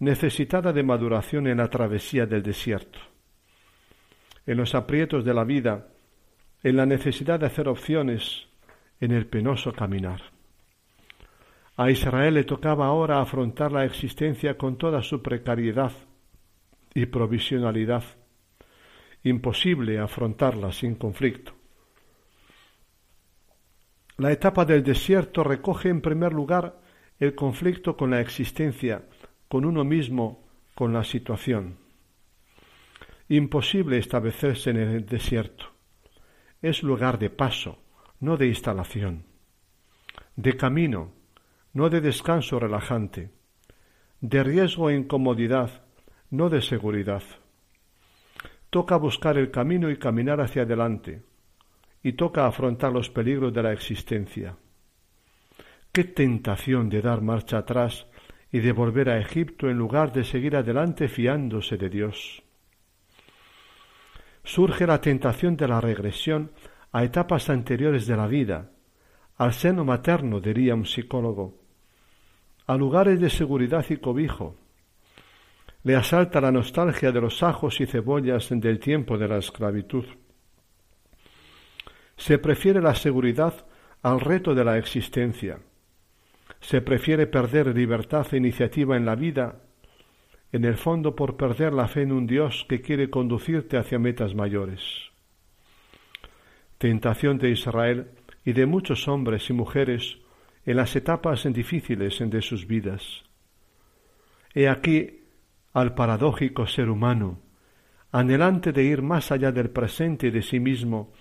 [0.00, 2.98] necesitada de maduración en la travesía del desierto.
[4.44, 5.88] En los aprietos de la vida,
[6.62, 8.48] en la necesidad de hacer opciones,
[9.00, 10.20] en el penoso caminar.
[11.78, 15.92] A Israel le tocaba ahora afrontar la existencia con toda su precariedad
[16.92, 18.04] y provisionalidad.
[19.24, 21.52] Imposible afrontarla sin conflicto.
[24.16, 26.80] La etapa del desierto recoge en primer lugar
[27.18, 29.04] el conflicto con la existencia,
[29.48, 31.76] con uno mismo, con la situación.
[33.28, 35.66] Imposible establecerse en el desierto.
[36.62, 37.78] Es lugar de paso,
[38.20, 39.24] no de instalación,
[40.36, 41.12] de camino,
[41.72, 43.30] no de descanso relajante,
[44.20, 45.84] de riesgo e incomodidad,
[46.30, 47.22] no de seguridad.
[48.70, 51.22] Toca buscar el camino y caminar hacia adelante,
[52.02, 54.56] y toca afrontar los peligros de la existencia.
[55.92, 58.06] Qué tentación de dar marcha atrás
[58.52, 62.42] y de volver a Egipto en lugar de seguir adelante fiándose de Dios.
[64.44, 66.52] Surge la tentación de la regresión
[66.92, 68.70] a etapas anteriores de la vida,
[69.36, 71.58] al seno materno, diría un psicólogo,
[72.66, 74.56] a lugares de seguridad y cobijo.
[75.88, 80.04] Le asalta la nostalgia de los ajos y cebollas del tiempo de la esclavitud.
[82.14, 83.64] Se prefiere la seguridad
[84.02, 85.60] al reto de la existencia.
[86.60, 89.62] Se prefiere perder libertad e iniciativa en la vida,
[90.52, 94.34] en el fondo por perder la fe en un Dios que quiere conducirte hacia metas
[94.34, 94.82] mayores.
[96.76, 98.10] tentación de Israel
[98.44, 100.18] y de muchos hombres y mujeres
[100.66, 103.24] en las etapas difíciles de sus vidas.
[104.54, 105.17] He aquí
[105.72, 107.38] al paradójico ser humano,
[108.10, 111.12] anhelante de ir más allá del presente y de sí mismo,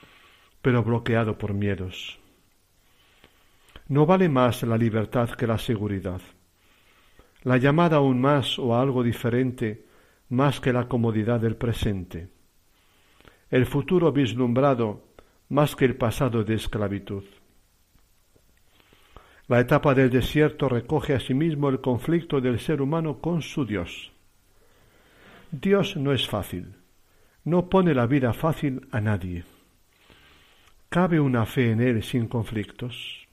[0.62, 2.20] pero bloqueado por miedos.
[3.88, 6.22] No vale más la libertad que la seguridad.
[7.44, 9.86] La llamada aún más o algo diferente
[10.30, 12.30] más que la comodidad del presente.
[13.50, 15.08] El futuro vislumbrado
[15.50, 17.24] más que el pasado de esclavitud.
[19.48, 24.12] La etapa del desierto recoge asimismo el conflicto del ser humano con su Dios.
[25.52, 26.76] Dios no es fácil,
[27.46, 29.46] no pone la vida fácil a nadie.
[30.90, 33.30] ¿Cabe una fe en Él sin conflictos?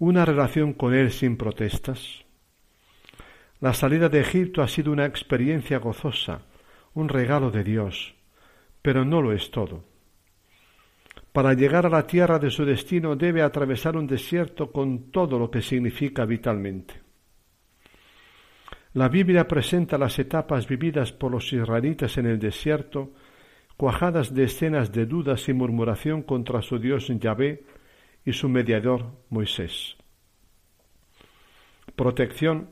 [0.00, 2.24] ¿Una relación con Él sin protestas?
[3.60, 6.42] La salida de Egipto ha sido una experiencia gozosa,
[6.94, 8.16] un regalo de Dios,
[8.82, 9.84] pero no lo es todo.
[11.32, 15.52] Para llegar a la tierra de su destino debe atravesar un desierto con todo lo
[15.52, 17.01] que significa vitalmente.
[18.94, 23.14] La Biblia presenta las etapas vividas por los israelitas en el desierto,
[23.78, 27.64] cuajadas de escenas de dudas y murmuración contra su Dios Yahvé
[28.26, 29.96] y su mediador Moisés.
[31.96, 32.68] Protección,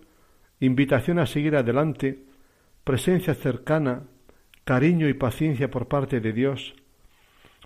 [0.61, 2.23] invitación a seguir adelante,
[2.85, 4.03] presencia cercana,
[4.65, 6.75] cariño y paciencia por parte de Dios,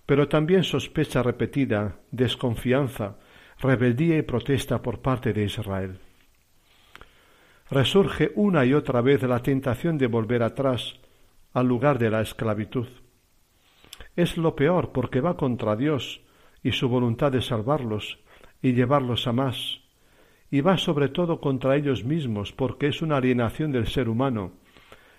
[0.06, 3.16] pero también sospecha repetida, desconfianza,
[3.58, 5.98] rebeldía y protesta por parte de Israel
[7.70, 11.00] resurge una y otra vez la tentación de volver atrás
[11.52, 12.88] al lugar de la esclavitud.
[14.16, 16.22] Es lo peor porque va contra Dios
[16.62, 18.18] y su voluntad de salvarlos
[18.62, 19.80] y llevarlos a más,
[20.50, 24.52] y va sobre todo contra ellos mismos porque es una alienación del ser humano,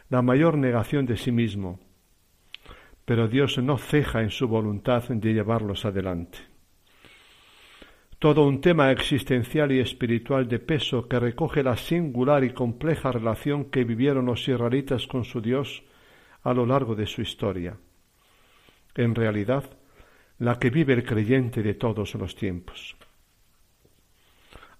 [0.09, 1.79] la mayor negación de sí mismo.
[3.05, 6.54] Pero Dios no ceja en su voluntad de llevarlos adelante
[8.19, 13.65] todo un tema existencial y espiritual de peso que recoge la singular y compleja relación
[13.65, 15.83] que vivieron los israelitas con su Dios
[16.43, 17.77] a lo largo de su historia.
[18.95, 19.65] En realidad,
[20.39, 22.95] la que vive el creyente de todos los tiempos.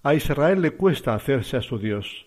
[0.02, 2.26] A Israel le cuesta hacerse a su Dios.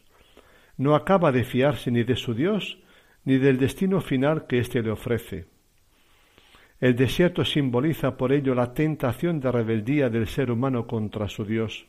[0.77, 2.77] No acaba de fiarse ni de su Dios
[3.23, 5.47] ni del destino final que éste le ofrece.
[6.79, 11.85] El desierto simboliza por ello la tentación de rebeldía del ser humano contra su Dios.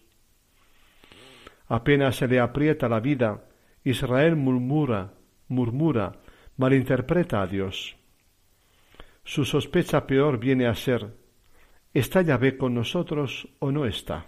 [1.68, 3.44] Apenas se le aprieta la vida,
[3.84, 5.12] Israel murmura,
[5.46, 6.18] murmura,
[6.56, 7.96] malinterpreta a Dios.
[9.22, 11.14] Su sospecha peor viene a ser
[11.94, 14.26] ¿Está Yahvé con nosotros o no está?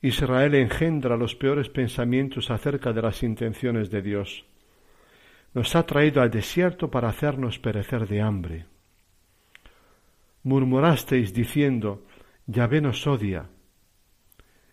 [0.00, 4.44] Israel engendra los peores pensamientos acerca de las intenciones de Dios.
[5.54, 8.66] Nos ha traído al desierto para hacernos perecer de hambre
[10.48, 12.06] murmurasteis diciendo,
[12.46, 13.50] Yahvé nos odia.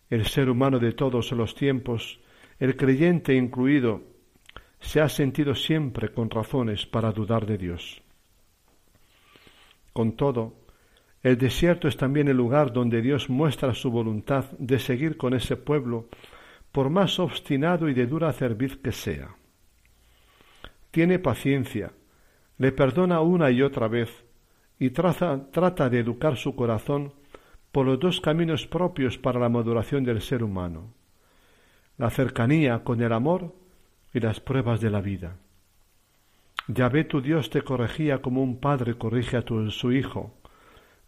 [0.10, 2.20] El ser humano de todos los tiempos,
[2.60, 4.04] el creyente incluido,
[4.80, 8.02] se ha sentido siempre con razones para dudar de Dios.
[9.92, 10.54] Con todo,
[11.22, 15.58] el desierto es también el lugar donde Dios muestra su voluntad de seguir con ese
[15.58, 16.08] pueblo,
[16.72, 19.36] por más obstinado y de dura cerviz que sea.
[20.92, 21.92] Tiene paciencia,
[22.58, 24.25] le perdona una y otra vez,
[24.80, 27.14] y trata de educar su corazón
[27.72, 30.94] por los dos caminos propios para la maduración del ser humano,
[31.98, 33.54] la cercanía con el amor
[34.14, 35.38] y las pruebas de la vida.
[36.68, 40.34] Yahvé tu Dios te corregía como un padre corrige a su hijo,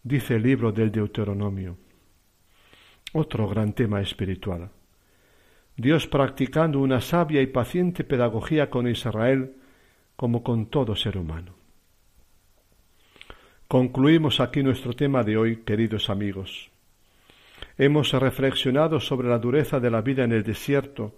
[0.02, 1.76] dice el libro del Deuteronomio.
[3.12, 4.70] Otro gran tema espiritual.
[5.76, 9.56] Dios practicando una sabia y paciente pedagogía con Israel
[10.16, 11.57] como con todo ser humano.
[13.68, 16.70] Concluimos aquí nuestro tema de hoy, queridos amigos.
[17.76, 21.16] Hemos reflexionado sobre la dureza de la vida en el desierto,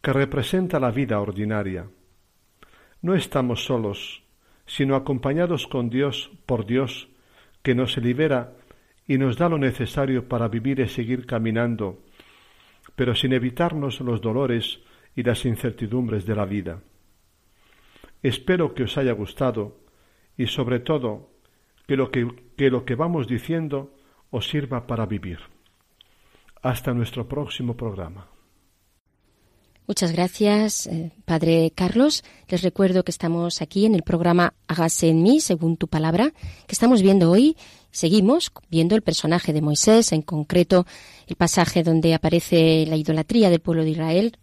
[0.00, 1.86] que representa la vida ordinaria.
[3.02, 4.22] No estamos solos,
[4.64, 7.10] sino acompañados con Dios, por Dios,
[7.62, 8.54] que nos libera
[9.06, 12.02] y nos da lo necesario para vivir y seguir caminando,
[12.96, 14.80] pero sin evitarnos los dolores
[15.14, 16.80] y las incertidumbres de la vida.
[18.22, 19.76] Espero que os haya gustado
[20.38, 21.33] y sobre todo
[21.86, 22.26] que lo que,
[22.70, 23.92] lo que vamos diciendo
[24.30, 25.38] os sirva para vivir.
[26.62, 28.26] Hasta nuestro próximo programa.
[29.86, 32.24] Muchas gracias, eh, Padre Carlos.
[32.48, 36.32] Les recuerdo que estamos aquí en el programa Hágase en mí, según tu palabra,
[36.66, 37.54] que estamos viendo hoy.
[37.90, 40.86] Seguimos viendo el personaje de Moisés, en concreto
[41.26, 44.38] el pasaje donde aparece la idolatría del pueblo de Israel,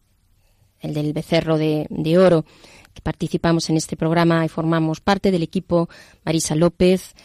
[0.79, 2.45] el del becerro de, de oro
[2.93, 5.89] que participamos en este programa y formamos parte del equipo
[6.23, 7.15] Marisa López,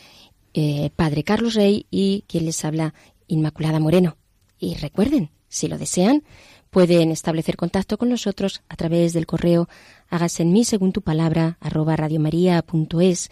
[0.54, 2.94] eh, Padre Carlos Rey y quien les habla,
[3.28, 4.16] Inmaculada Moreno.
[4.58, 6.22] Y recuerden, si lo desean,
[6.70, 9.68] pueden establecer contacto con nosotros a través del correo
[10.08, 13.30] hágase en mí según tu palabra arroba radiomaria.es.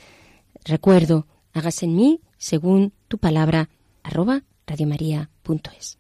[0.64, 3.68] Recuerdo, hágase en mí según tu palabra
[4.02, 5.98] arroba radiomaria.es.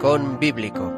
[0.00, 0.90] Rincón Bíblico.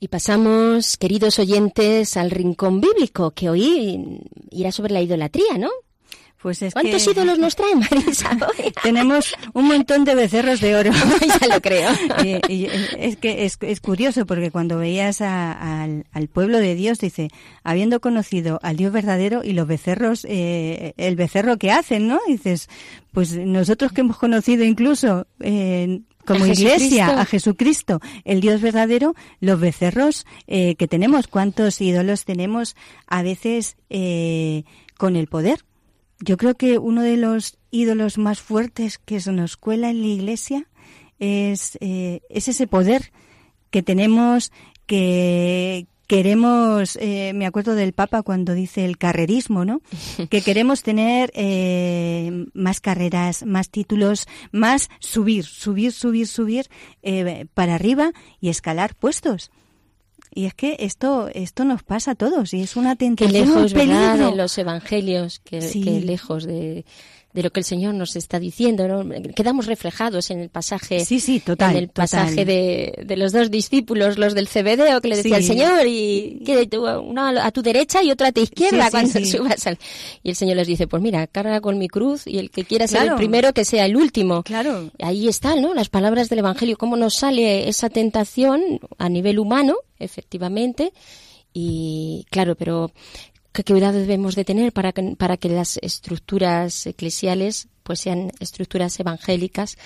[0.00, 5.70] Y pasamos, queridos oyentes, al rincón bíblico, que hoy irá sobre la idolatría, ¿no?
[6.46, 8.38] Pues es ¿Cuántos que ídolos nos trae Marisa
[8.84, 10.92] tenemos un montón de becerros de oro.
[11.40, 11.90] ya lo creo.
[12.22, 12.68] Y- y
[13.00, 17.30] es que es, es curioso porque cuando veías a- al, al pueblo de Dios, dice,
[17.64, 22.20] habiendo conocido al Dios verdadero y los becerros, eh, el becerro que hacen, ¿no?
[22.28, 22.68] Dices,
[23.10, 27.18] pues nosotros que hemos conocido incluso eh, como A iglesia Jesucristo.
[27.20, 32.76] a Jesucristo, el Dios verdadero, los becerros eh, que tenemos, cuántos ídolos tenemos
[33.08, 34.62] a veces eh,
[34.96, 35.64] con el poder.
[36.20, 40.08] Yo creo que uno de los ídolos más fuertes que se nos cuela en la
[40.08, 40.66] iglesia
[41.18, 43.12] es, eh, es ese poder
[43.70, 44.52] que tenemos
[44.86, 49.80] que queremos, eh, me acuerdo del Papa cuando dice el carrerismo, ¿no?
[50.30, 56.66] Que queremos tener eh, más carreras, más títulos, más subir, subir, subir, subir
[57.02, 59.50] eh, para arriba y escalar puestos.
[60.36, 63.72] Y es que esto esto nos pasa a todos y es una Que tentación, lejos,
[63.72, 64.10] un ¿verdad?
[64.12, 64.30] peligro.
[64.32, 65.80] De los evangelios, que, Sí.
[65.82, 66.84] que lejos de,
[67.36, 69.04] de lo que el Señor nos está diciendo, ¿no?
[69.34, 73.50] Quedamos reflejados en el pasaje, Sí, sí, total, en el pasaje de, de los dos
[73.50, 75.42] discípulos, los del CBD, que le decía Sí.
[75.42, 78.86] el Señor, y que tú, uno a tu derecha y otro a tu izquierda Sí,
[78.86, 79.24] sí, cuando sí.
[79.26, 79.78] subas al...
[80.22, 82.88] Y el Señor les dice, pues mira, carga con mi cruz y el que quiera
[82.88, 84.42] ser el primero, que sea el último.
[84.42, 84.90] Claro.
[85.00, 85.74] Ahí están, ¿no?
[85.74, 90.90] Las palabras del Evangelio, cómo nos sale esa tentación a nivel humano, efectivamente,
[91.52, 92.90] y claro, pero
[93.62, 98.98] qué cuidado debemos de tener para que, para que las estructuras eclesiales pues sean estructuras
[99.00, 99.78] evangélicas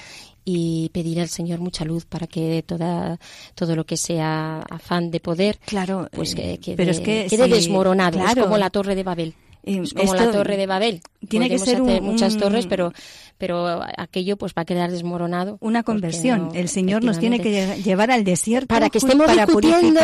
[0.44, 3.20] y pedir al Señor mucha luz para que toda
[3.54, 7.26] todo lo que sea afán de poder Claro, pues eh, que quede, pero es que
[7.28, 8.18] quede sí, desmoronado.
[8.18, 9.34] Es como la torre de Babel
[9.64, 12.92] es como la torre de Babel tiene que ser un- muchas torres pero
[13.38, 16.48] pero aquello pues va a quedar desmoronado Una conversión.
[16.48, 20.00] no- el Señor nos tiene que llevar al desierto para que estemos para discutiendo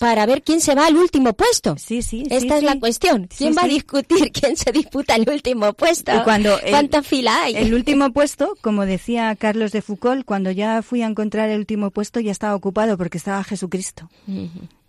[0.00, 1.76] para ver quién se va al último puesto.
[1.78, 2.64] Sí, sí, Esta sí, es sí.
[2.64, 3.28] la cuestión.
[3.30, 6.12] Sí, ¿Quién va a discutir quién se disputa el último puesto?
[6.14, 7.54] Y cuando el- ¿Cuánta fila hay?
[7.54, 11.90] El último puesto, como decía Carlos de Foucault, cuando ya fui a encontrar el último
[11.90, 14.08] puesto ya estaba ocupado porque estaba Jesucristo.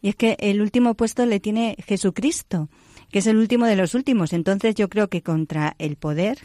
[0.01, 2.69] Y es que el último puesto le tiene Jesucristo,
[3.15, 4.33] que es el último de los últimos.
[4.33, 6.37] Entonces yo creo que contra el poder,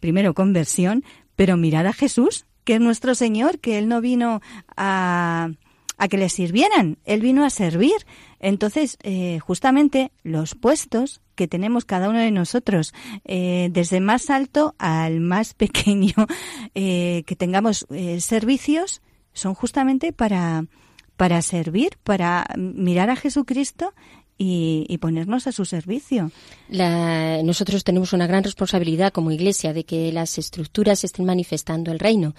[0.00, 1.04] primero conversión,
[1.36, 4.40] pero mirad a Jesús, que es nuestro Señor, que Él no vino
[4.74, 5.50] a,
[5.98, 8.06] a que le sirvieran, Él vino a servir.
[8.40, 12.94] Entonces, eh, justamente los puestos que tenemos cada uno de nosotros,
[13.26, 16.14] eh, desde más alto al más pequeño,
[16.74, 17.86] eh, que tengamos
[18.20, 19.02] servicios,
[19.34, 20.64] son justamente para,
[21.18, 23.92] para servir, para mirar a Jesucristo
[24.38, 26.30] y, y ponernos a su servicio.
[26.68, 31.98] La- nosotros tenemos una gran responsabilidad como Iglesia de que las estructuras estén manifestando el
[31.98, 32.34] reino.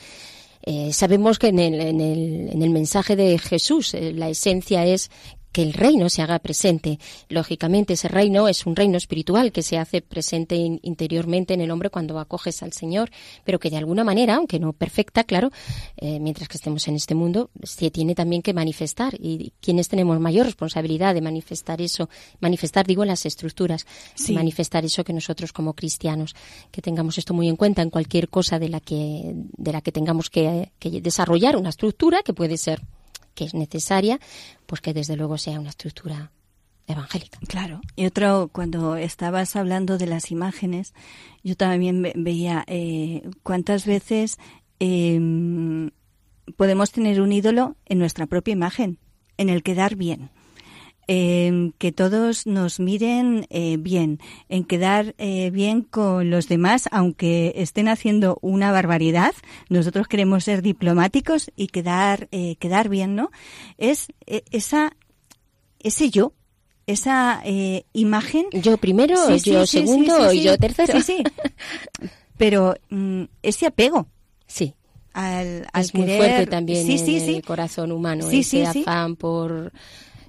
[0.63, 4.85] Eh, sabemos que en el, en, el, en el mensaje de Jesús eh, la esencia
[4.85, 5.11] es
[5.55, 6.99] que el reino se haga presente.
[7.29, 11.71] Lógicamente, ese reino es un reino espiritual que se hace presente in- interiormente en el
[11.71, 13.09] hombre cuando acoges al Señor,
[13.45, 15.51] pero que de alguna manera, aunque no perfecta, claro,
[15.95, 19.13] eh, mientras que estemos en este mundo, se tiene también que manifestar.
[19.17, 22.09] Y quienes tenemos mayor responsabilidad de manifestar eso,
[22.41, 24.33] manifestar, digo, las estructuras, Sí.
[24.33, 26.35] manifestar eso que nosotros como cristianos,
[26.69, 29.93] que tengamos esto muy en cuenta en cualquier cosa de la que, de la que
[29.93, 32.81] tengamos que, que desarrollar una estructura que puede ser
[33.35, 34.19] que es necesaria,
[34.65, 36.31] pues que desde luego sea una estructura
[36.87, 37.39] evangélica.
[37.47, 37.81] Claro.
[37.95, 40.93] Y otro, cuando estabas hablando de las imágenes,
[41.43, 44.37] yo también ve- veía eh, cuántas veces
[44.79, 45.19] eh,
[46.57, 48.99] podemos tener un ídolo en nuestra propia imagen,
[49.37, 50.29] en el quedar bien.
[51.07, 57.53] En que todos nos miren eh, bien, en quedar eh, bien con los demás, aunque
[57.57, 59.33] estén haciendo una barbaridad,
[59.69, 63.29] nosotros queremos ser diplomáticos y quedar, eh, quedar bien, ¿no?
[63.77, 64.95] Es eh, esa,
[65.79, 66.33] ese yo,
[66.87, 68.45] esa eh, imagen.
[68.51, 70.99] Yo primero, Sí, sí, yo sí, segundo yo tercero.
[71.01, 71.23] Sí, sí.
[72.37, 74.07] Pero mm, ese apego
[74.47, 74.73] Sí,
[75.13, 78.81] al, al es muy fuerte también sí, en el corazón humano Sí, ese sí, sí.
[78.81, 79.71] afán por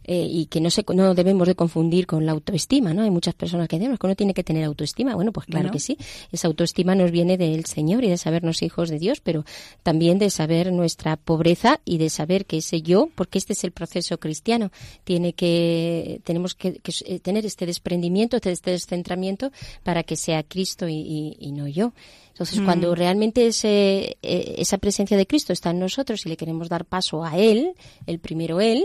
[0.09, 3.03] eh, y que no se no debemos de confundir con la autoestima, ¿no?
[3.03, 5.15] Hay muchas personas que dicen que uno tiene que tener autoestima.
[5.15, 5.73] Bueno, pues claro Bueno.
[5.73, 5.99] que sí.
[6.33, 9.45] Esa autoestima nos viene del Señor y de sabernos hijos de Dios, pero
[9.83, 13.73] también de saber nuestra pobreza y de saber que ese yo, porque este es el
[13.73, 14.71] proceso cristiano,
[15.05, 19.51] tiene que tenemos que, que, eh, tener este desprendimiento, este descentramiento
[19.83, 21.93] para que sea Cristo y, y- y no yo.
[22.29, 26.69] Entonces, cuando realmente ese, eh, esa presencia de Cristo está en nosotros y le queremos
[26.69, 27.73] dar paso a Él,
[28.07, 28.85] el primero Él,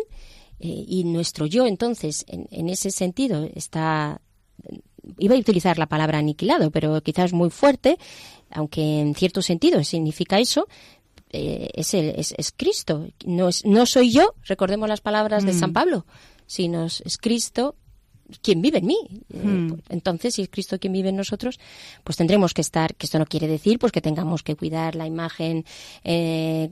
[0.62, 4.22] eh, y nuestro yo, entonces, en, en ese sentido, está.
[5.18, 7.98] Iba a utilizar la palabra aniquilado, pero quizás muy fuerte,
[8.52, 10.68] aunque en cierto sentido significa eso.
[11.34, 15.54] eh, es, el- es, es Cristo, no, es, no soy yo, recordemos las palabras de
[15.54, 16.06] San Pablo,
[16.46, 17.76] sino es es Cristo
[18.42, 18.98] quien vive en mí.
[19.34, 19.74] Eh, Hmm.
[19.90, 21.60] Entonces, si es Cristo quien vive en nosotros,
[22.04, 25.08] pues tendremos que estar, que esto no quiere decir pues que tengamos que cuidar la
[25.08, 25.66] imagen
[26.04, 26.70] eh,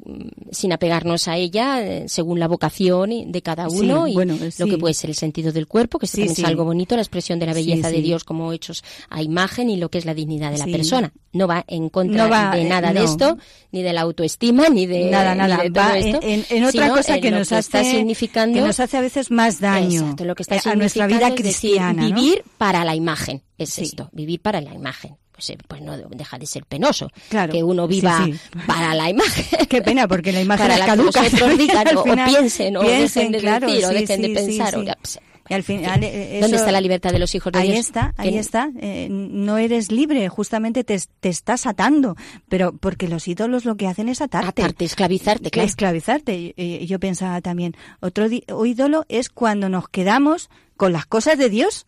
[0.51, 4.68] sin apegarnos a ella eh, según la vocación de cada Sí, uno y bueno, lo
[4.68, 7.39] que puede ser el sentido del cuerpo, que Sí, también es algo bonito, la expresión
[7.39, 7.99] de la belleza de.
[7.99, 11.12] Dios como hechos a imagen y lo que es la dignidad de la persona.
[11.34, 13.38] No va en contra No va, de eh, nada de esto,
[13.72, 15.64] ni de la autoestima, ni de nada, ni nada.
[15.64, 18.80] de todo Va esto, en, en otra cosa que nos está hace significando que nos
[18.80, 22.02] hace a veces más daño Exacto, lo que está a nuestra vida significando decir, cristiana.
[22.02, 22.16] ¿no?
[22.16, 23.84] vivir para la imagen, es Sí.
[23.84, 25.18] esto, vivir para la imagen.
[25.32, 28.34] pues, eh, pues no deja de ser penoso Claro, que uno viva sí.
[28.68, 29.45] para la imagen.
[29.70, 31.22] Qué pena, porque la imagen para la caduca.
[31.58, 34.76] digan o, final piensen o piensen, dejen de claro, decir o dejen de pensar.
[34.76, 35.20] o pues,
[35.50, 37.80] Y al final, eh, ¿Dónde está la libertad de los hijos de ahí Dios?
[37.88, 38.70] está, ahí está.
[38.82, 42.18] Eh, no eres libre, justamente te, te estás atando,
[42.50, 44.62] pero porque los ídolos lo que hacen es atarte.
[44.62, 45.68] Atarte, esclavizarte, claro.
[45.70, 46.54] Esclavizarte.
[46.58, 48.28] Eh, Yo pensaba también, otro
[48.66, 50.50] ídolo es cuando nos quedamos
[50.80, 51.86] con las cosas de Dios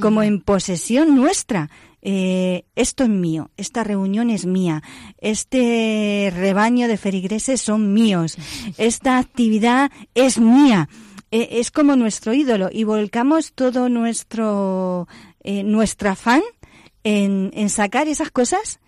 [0.00, 1.68] como en posesión nuestra.
[2.00, 4.82] Eh, esto es mío, esta reunión es mía,
[5.18, 8.38] este rebaño de feligreses son míos,
[8.78, 10.88] esta actividad es mía.
[11.30, 15.06] Eh, es como nuestro ídolo y volcamos todo nuestro
[15.44, 16.40] eh, nuestro afán
[17.04, 18.80] en, en sacar esas cosas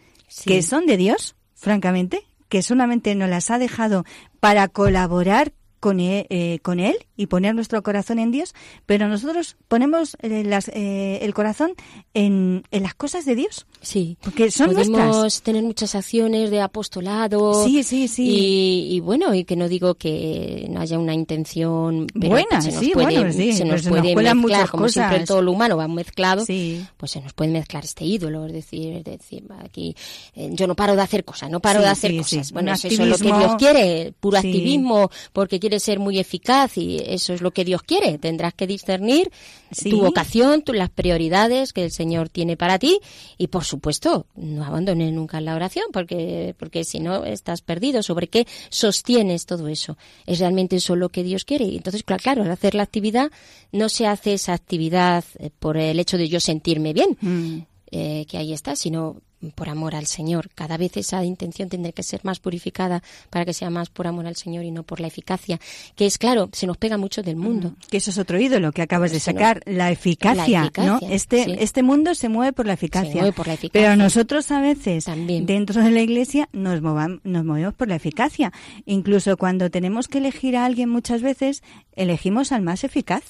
[0.46, 4.06] que son de Dios, francamente, que solamente nos las ha dejado
[4.40, 8.54] para colaborar con él, eh, con él y poner nuestro corazón en Dios,
[8.86, 11.72] pero nosotros ponemos eh, las- eh, el corazón
[12.14, 15.42] en, en las cosas de Dios, Sí, porque son podemos nuestras.
[15.42, 17.64] tener muchas acciones de apostolado.
[17.64, 18.28] Sí, sí, sí.
[18.28, 22.70] Y, y bueno, y que no digo que no haya una intención pero Buena, se
[22.72, 25.16] nos sí, puede, bueno, sí, se pues nos se nos puede mezclar, muchas como siempre
[25.16, 25.28] cosas.
[25.28, 26.84] todo lo humano va mezclado, Sí.
[26.96, 29.94] pues se nos puede mezclar este ídolo, es decir, es decir, aquí
[30.34, 32.52] eh, yo no paro de hacer cosas, no paro de hacer cosas.
[32.52, 36.98] Bueno, eso es lo que Dios quiere, puro activismo, porque quiere ser muy eficaz y
[37.14, 38.18] eso es lo que Dios quiere.
[38.18, 39.30] Tendrás que discernir
[39.70, 39.90] Sí.
[39.90, 42.98] tu vocación, tu- las prioridades que el Señor tiene para ti
[43.38, 48.26] y por supuesto no abandones nunca la oración porque porque si no estás perdido sobre
[48.28, 49.96] qué sostienes todo eso
[50.26, 53.30] es realmente eso lo que Dios quiere y entonces cla- claro al hacer la actividad
[53.72, 57.58] no se hace esa actividad eh, por el hecho de yo sentirme bien Mm.
[57.92, 59.16] eh, que ahí está, sino
[59.54, 60.48] por amor al Señor.
[60.54, 64.26] Cada vez esa intención tendrá que ser más purificada para que sea más por amor
[64.26, 65.58] al Señor y no por la eficacia,
[65.96, 67.74] que es claro, se nos pega mucho del mundo.
[67.90, 69.20] Que eso es otro ídolo que acabas de no.
[69.24, 71.00] sacar, la eficacia, La eficacia, ¿no?
[71.10, 71.56] Este, sí.
[71.58, 73.12] este mundo se mueve por la eficacia.
[73.14, 73.80] mueve por la eficacia.
[73.88, 75.46] Pero nosotros a veces, También.
[75.46, 78.52] dentro de la iglesia, nos, movam- nos movemos por la eficacia.
[78.86, 81.62] Incluso cuando tenemos que elegir a alguien muchas veces,
[81.96, 83.22] elegimos al más eficaz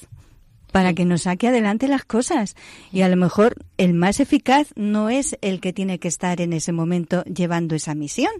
[0.72, 2.56] para que nos saque adelante las cosas.
[2.90, 6.52] Y a lo mejor el más eficaz no es el que tiene que estar en
[6.52, 8.32] ese momento llevando esa misión.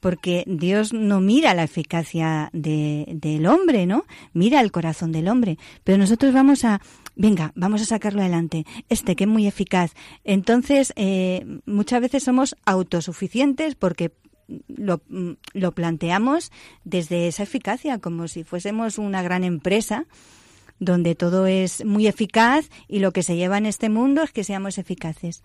[0.00, 4.04] Porque Dios no mira la eficacia de- del hombre, ¿no?
[4.34, 5.58] Mira el corazón del hombre.
[5.82, 6.82] Pero nosotros vamos a,
[7.16, 8.66] venga, vamos a sacarlo adelante.
[8.90, 9.92] Este que es muy eficaz.
[10.22, 14.12] Entonces, eh, muchas veces somos autosuficientes porque
[14.68, 15.00] lo,
[15.54, 16.52] lo planteamos
[16.84, 20.04] desde esa eficacia, como si fuésemos una gran empresa
[20.78, 24.44] donde todo es muy eficaz y lo que se lleva en este mundo es que
[24.44, 25.42] seamos eficaces.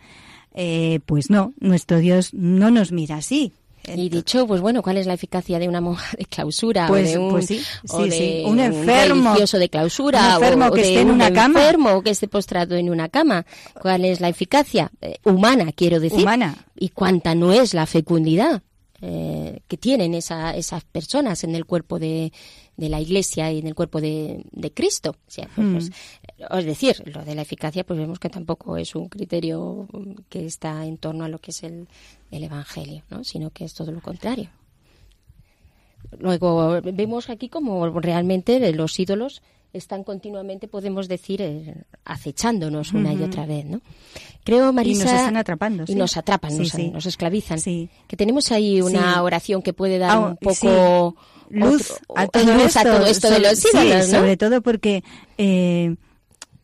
[0.54, 3.54] Eh, pues no, nuestro Dios no nos mira así.
[3.96, 7.12] Y dicho, pues bueno, ¿cuál es la eficacia de una monja de clausura Pues- o
[7.12, 8.44] de un, pues sí, o sí, de sí.
[8.46, 11.32] Un enfermo- religioso de clausura un enfermo o, o que de esté en un una
[11.34, 11.60] cama?
[11.62, 13.46] enfermo que esté postrado en una cama?
[13.82, 16.20] ¿Cuál es la eficacia Eh, humana, quiero decir?
[16.22, 16.56] Humana.
[16.76, 18.62] Y cuánta no es la fecundidad
[19.02, 22.34] eh, que tienen esa- esas personas en el cuerpo de,
[22.80, 25.12] de la Iglesia y en el cuerpo de, de Cristo.
[25.12, 25.74] O sea, pues, Mm.
[25.74, 25.92] pues,
[26.60, 29.88] es decir, lo de la eficacia, pues vemos que tampoco es un criterio
[30.30, 31.88] que está en torno a lo que es el,
[32.32, 33.24] el Evangelio, ¿no?
[33.24, 34.50] sino que es todo lo contrario.
[36.18, 39.42] Luego vemos aquí como realmente los ídolos
[39.74, 43.82] están continuamente, podemos decir, eh, acechándonos una y otra vez, ¿no?
[44.44, 45.04] Creo, Marisa...
[45.04, 46.90] Y nos están atrapando, Y nos atrapan, Sí, nos, sí.
[46.90, 47.60] nos esclavizan.
[47.62, 51.16] Que tenemos ahí una oración que puede dar Ah, un poco...
[51.50, 54.18] luz otro- a todo luz esto, a todo esto de sobre- los ídolos, sí, ¿no?
[54.20, 55.04] sobre todo porque
[55.38, 55.96] eh,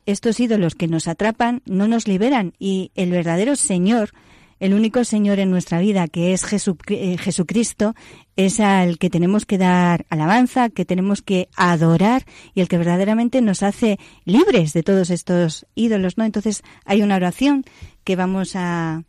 [0.05, 4.11] estos ídolos que nos atrapan no nos liberan y el verdadero Señor,
[4.59, 6.43] el único Señor en nuestra vida que es
[6.88, 7.93] eh, Jesucristo,
[8.38, 13.41] es al que tenemos que dar alabanza, que tenemos que adorar y el que verdaderamente
[13.41, 16.23] nos hace libres de todos estos ídolos, ¿no?
[16.23, 17.65] Entonces hay una oración
[18.03, 19.03] que vamos a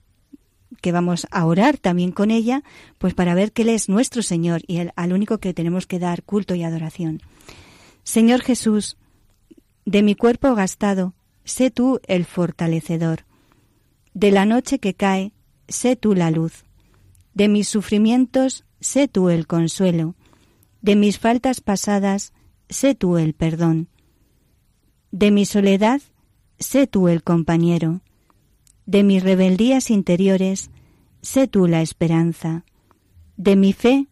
[0.80, 2.62] que vamos a orar también con ella,
[2.98, 5.98] pues para ver que Él es nuestro Señor y el, al único que tenemos que
[5.98, 7.20] dar culto y adoración.
[8.02, 8.96] Señor Jesús,
[9.84, 11.14] de mi cuerpo gastado,
[11.44, 13.24] sé tú el fortalecedor.
[14.14, 15.32] De la noche que cae,
[15.68, 16.64] sé tú la luz.
[17.34, 20.14] De mis sufrimientos, sé tú el consuelo.
[20.80, 22.32] De mis faltas pasadas,
[22.68, 23.88] sé tú el perdón.
[25.10, 26.00] De mi soledad,
[26.58, 28.00] sé tú el compañero.
[28.86, 30.70] De mis rebeldías interiores,
[31.20, 32.64] sé tú la esperanza.
[33.36, 34.06] De mi fe,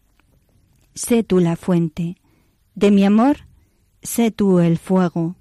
[0.95, 2.17] sé tú la fuente.
[2.75, 3.47] De mi amor,
[4.03, 5.37] sé tú el fuego.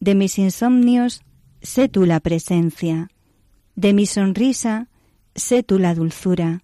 [0.00, 1.22] De mis insomnios,
[1.60, 3.10] sé tú la presencia.
[3.74, 4.88] De mi sonrisa,
[5.34, 6.62] sé tú la dulzura.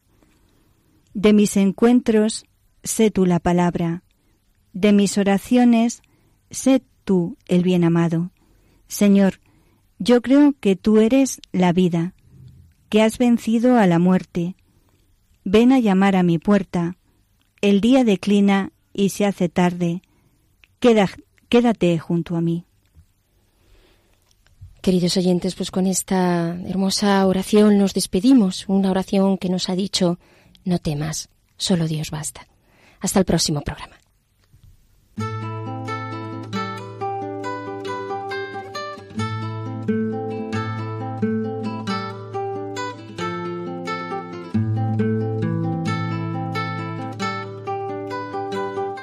[1.12, 2.46] De mis encuentros,
[2.82, 4.02] sé tú la palabra.
[4.72, 6.00] De mis oraciones,
[6.50, 8.30] sé tú el bien amado.
[8.88, 9.41] Señor,
[10.02, 12.14] yo creo que tú eres la vida.
[12.88, 14.54] que has vencido a la muerte.
[15.44, 16.98] Ven a llamar a mi puerta.
[17.62, 20.02] El día declina y se hace tarde.
[21.48, 22.66] quédate junto a mí.
[24.82, 30.18] Queridos oyentes, pues con esta hermosa oración nos despedimos, una oración que nos ha dicho,
[30.64, 32.46] no temas, solo Dios basta.
[33.00, 33.96] Hasta el próximo programa.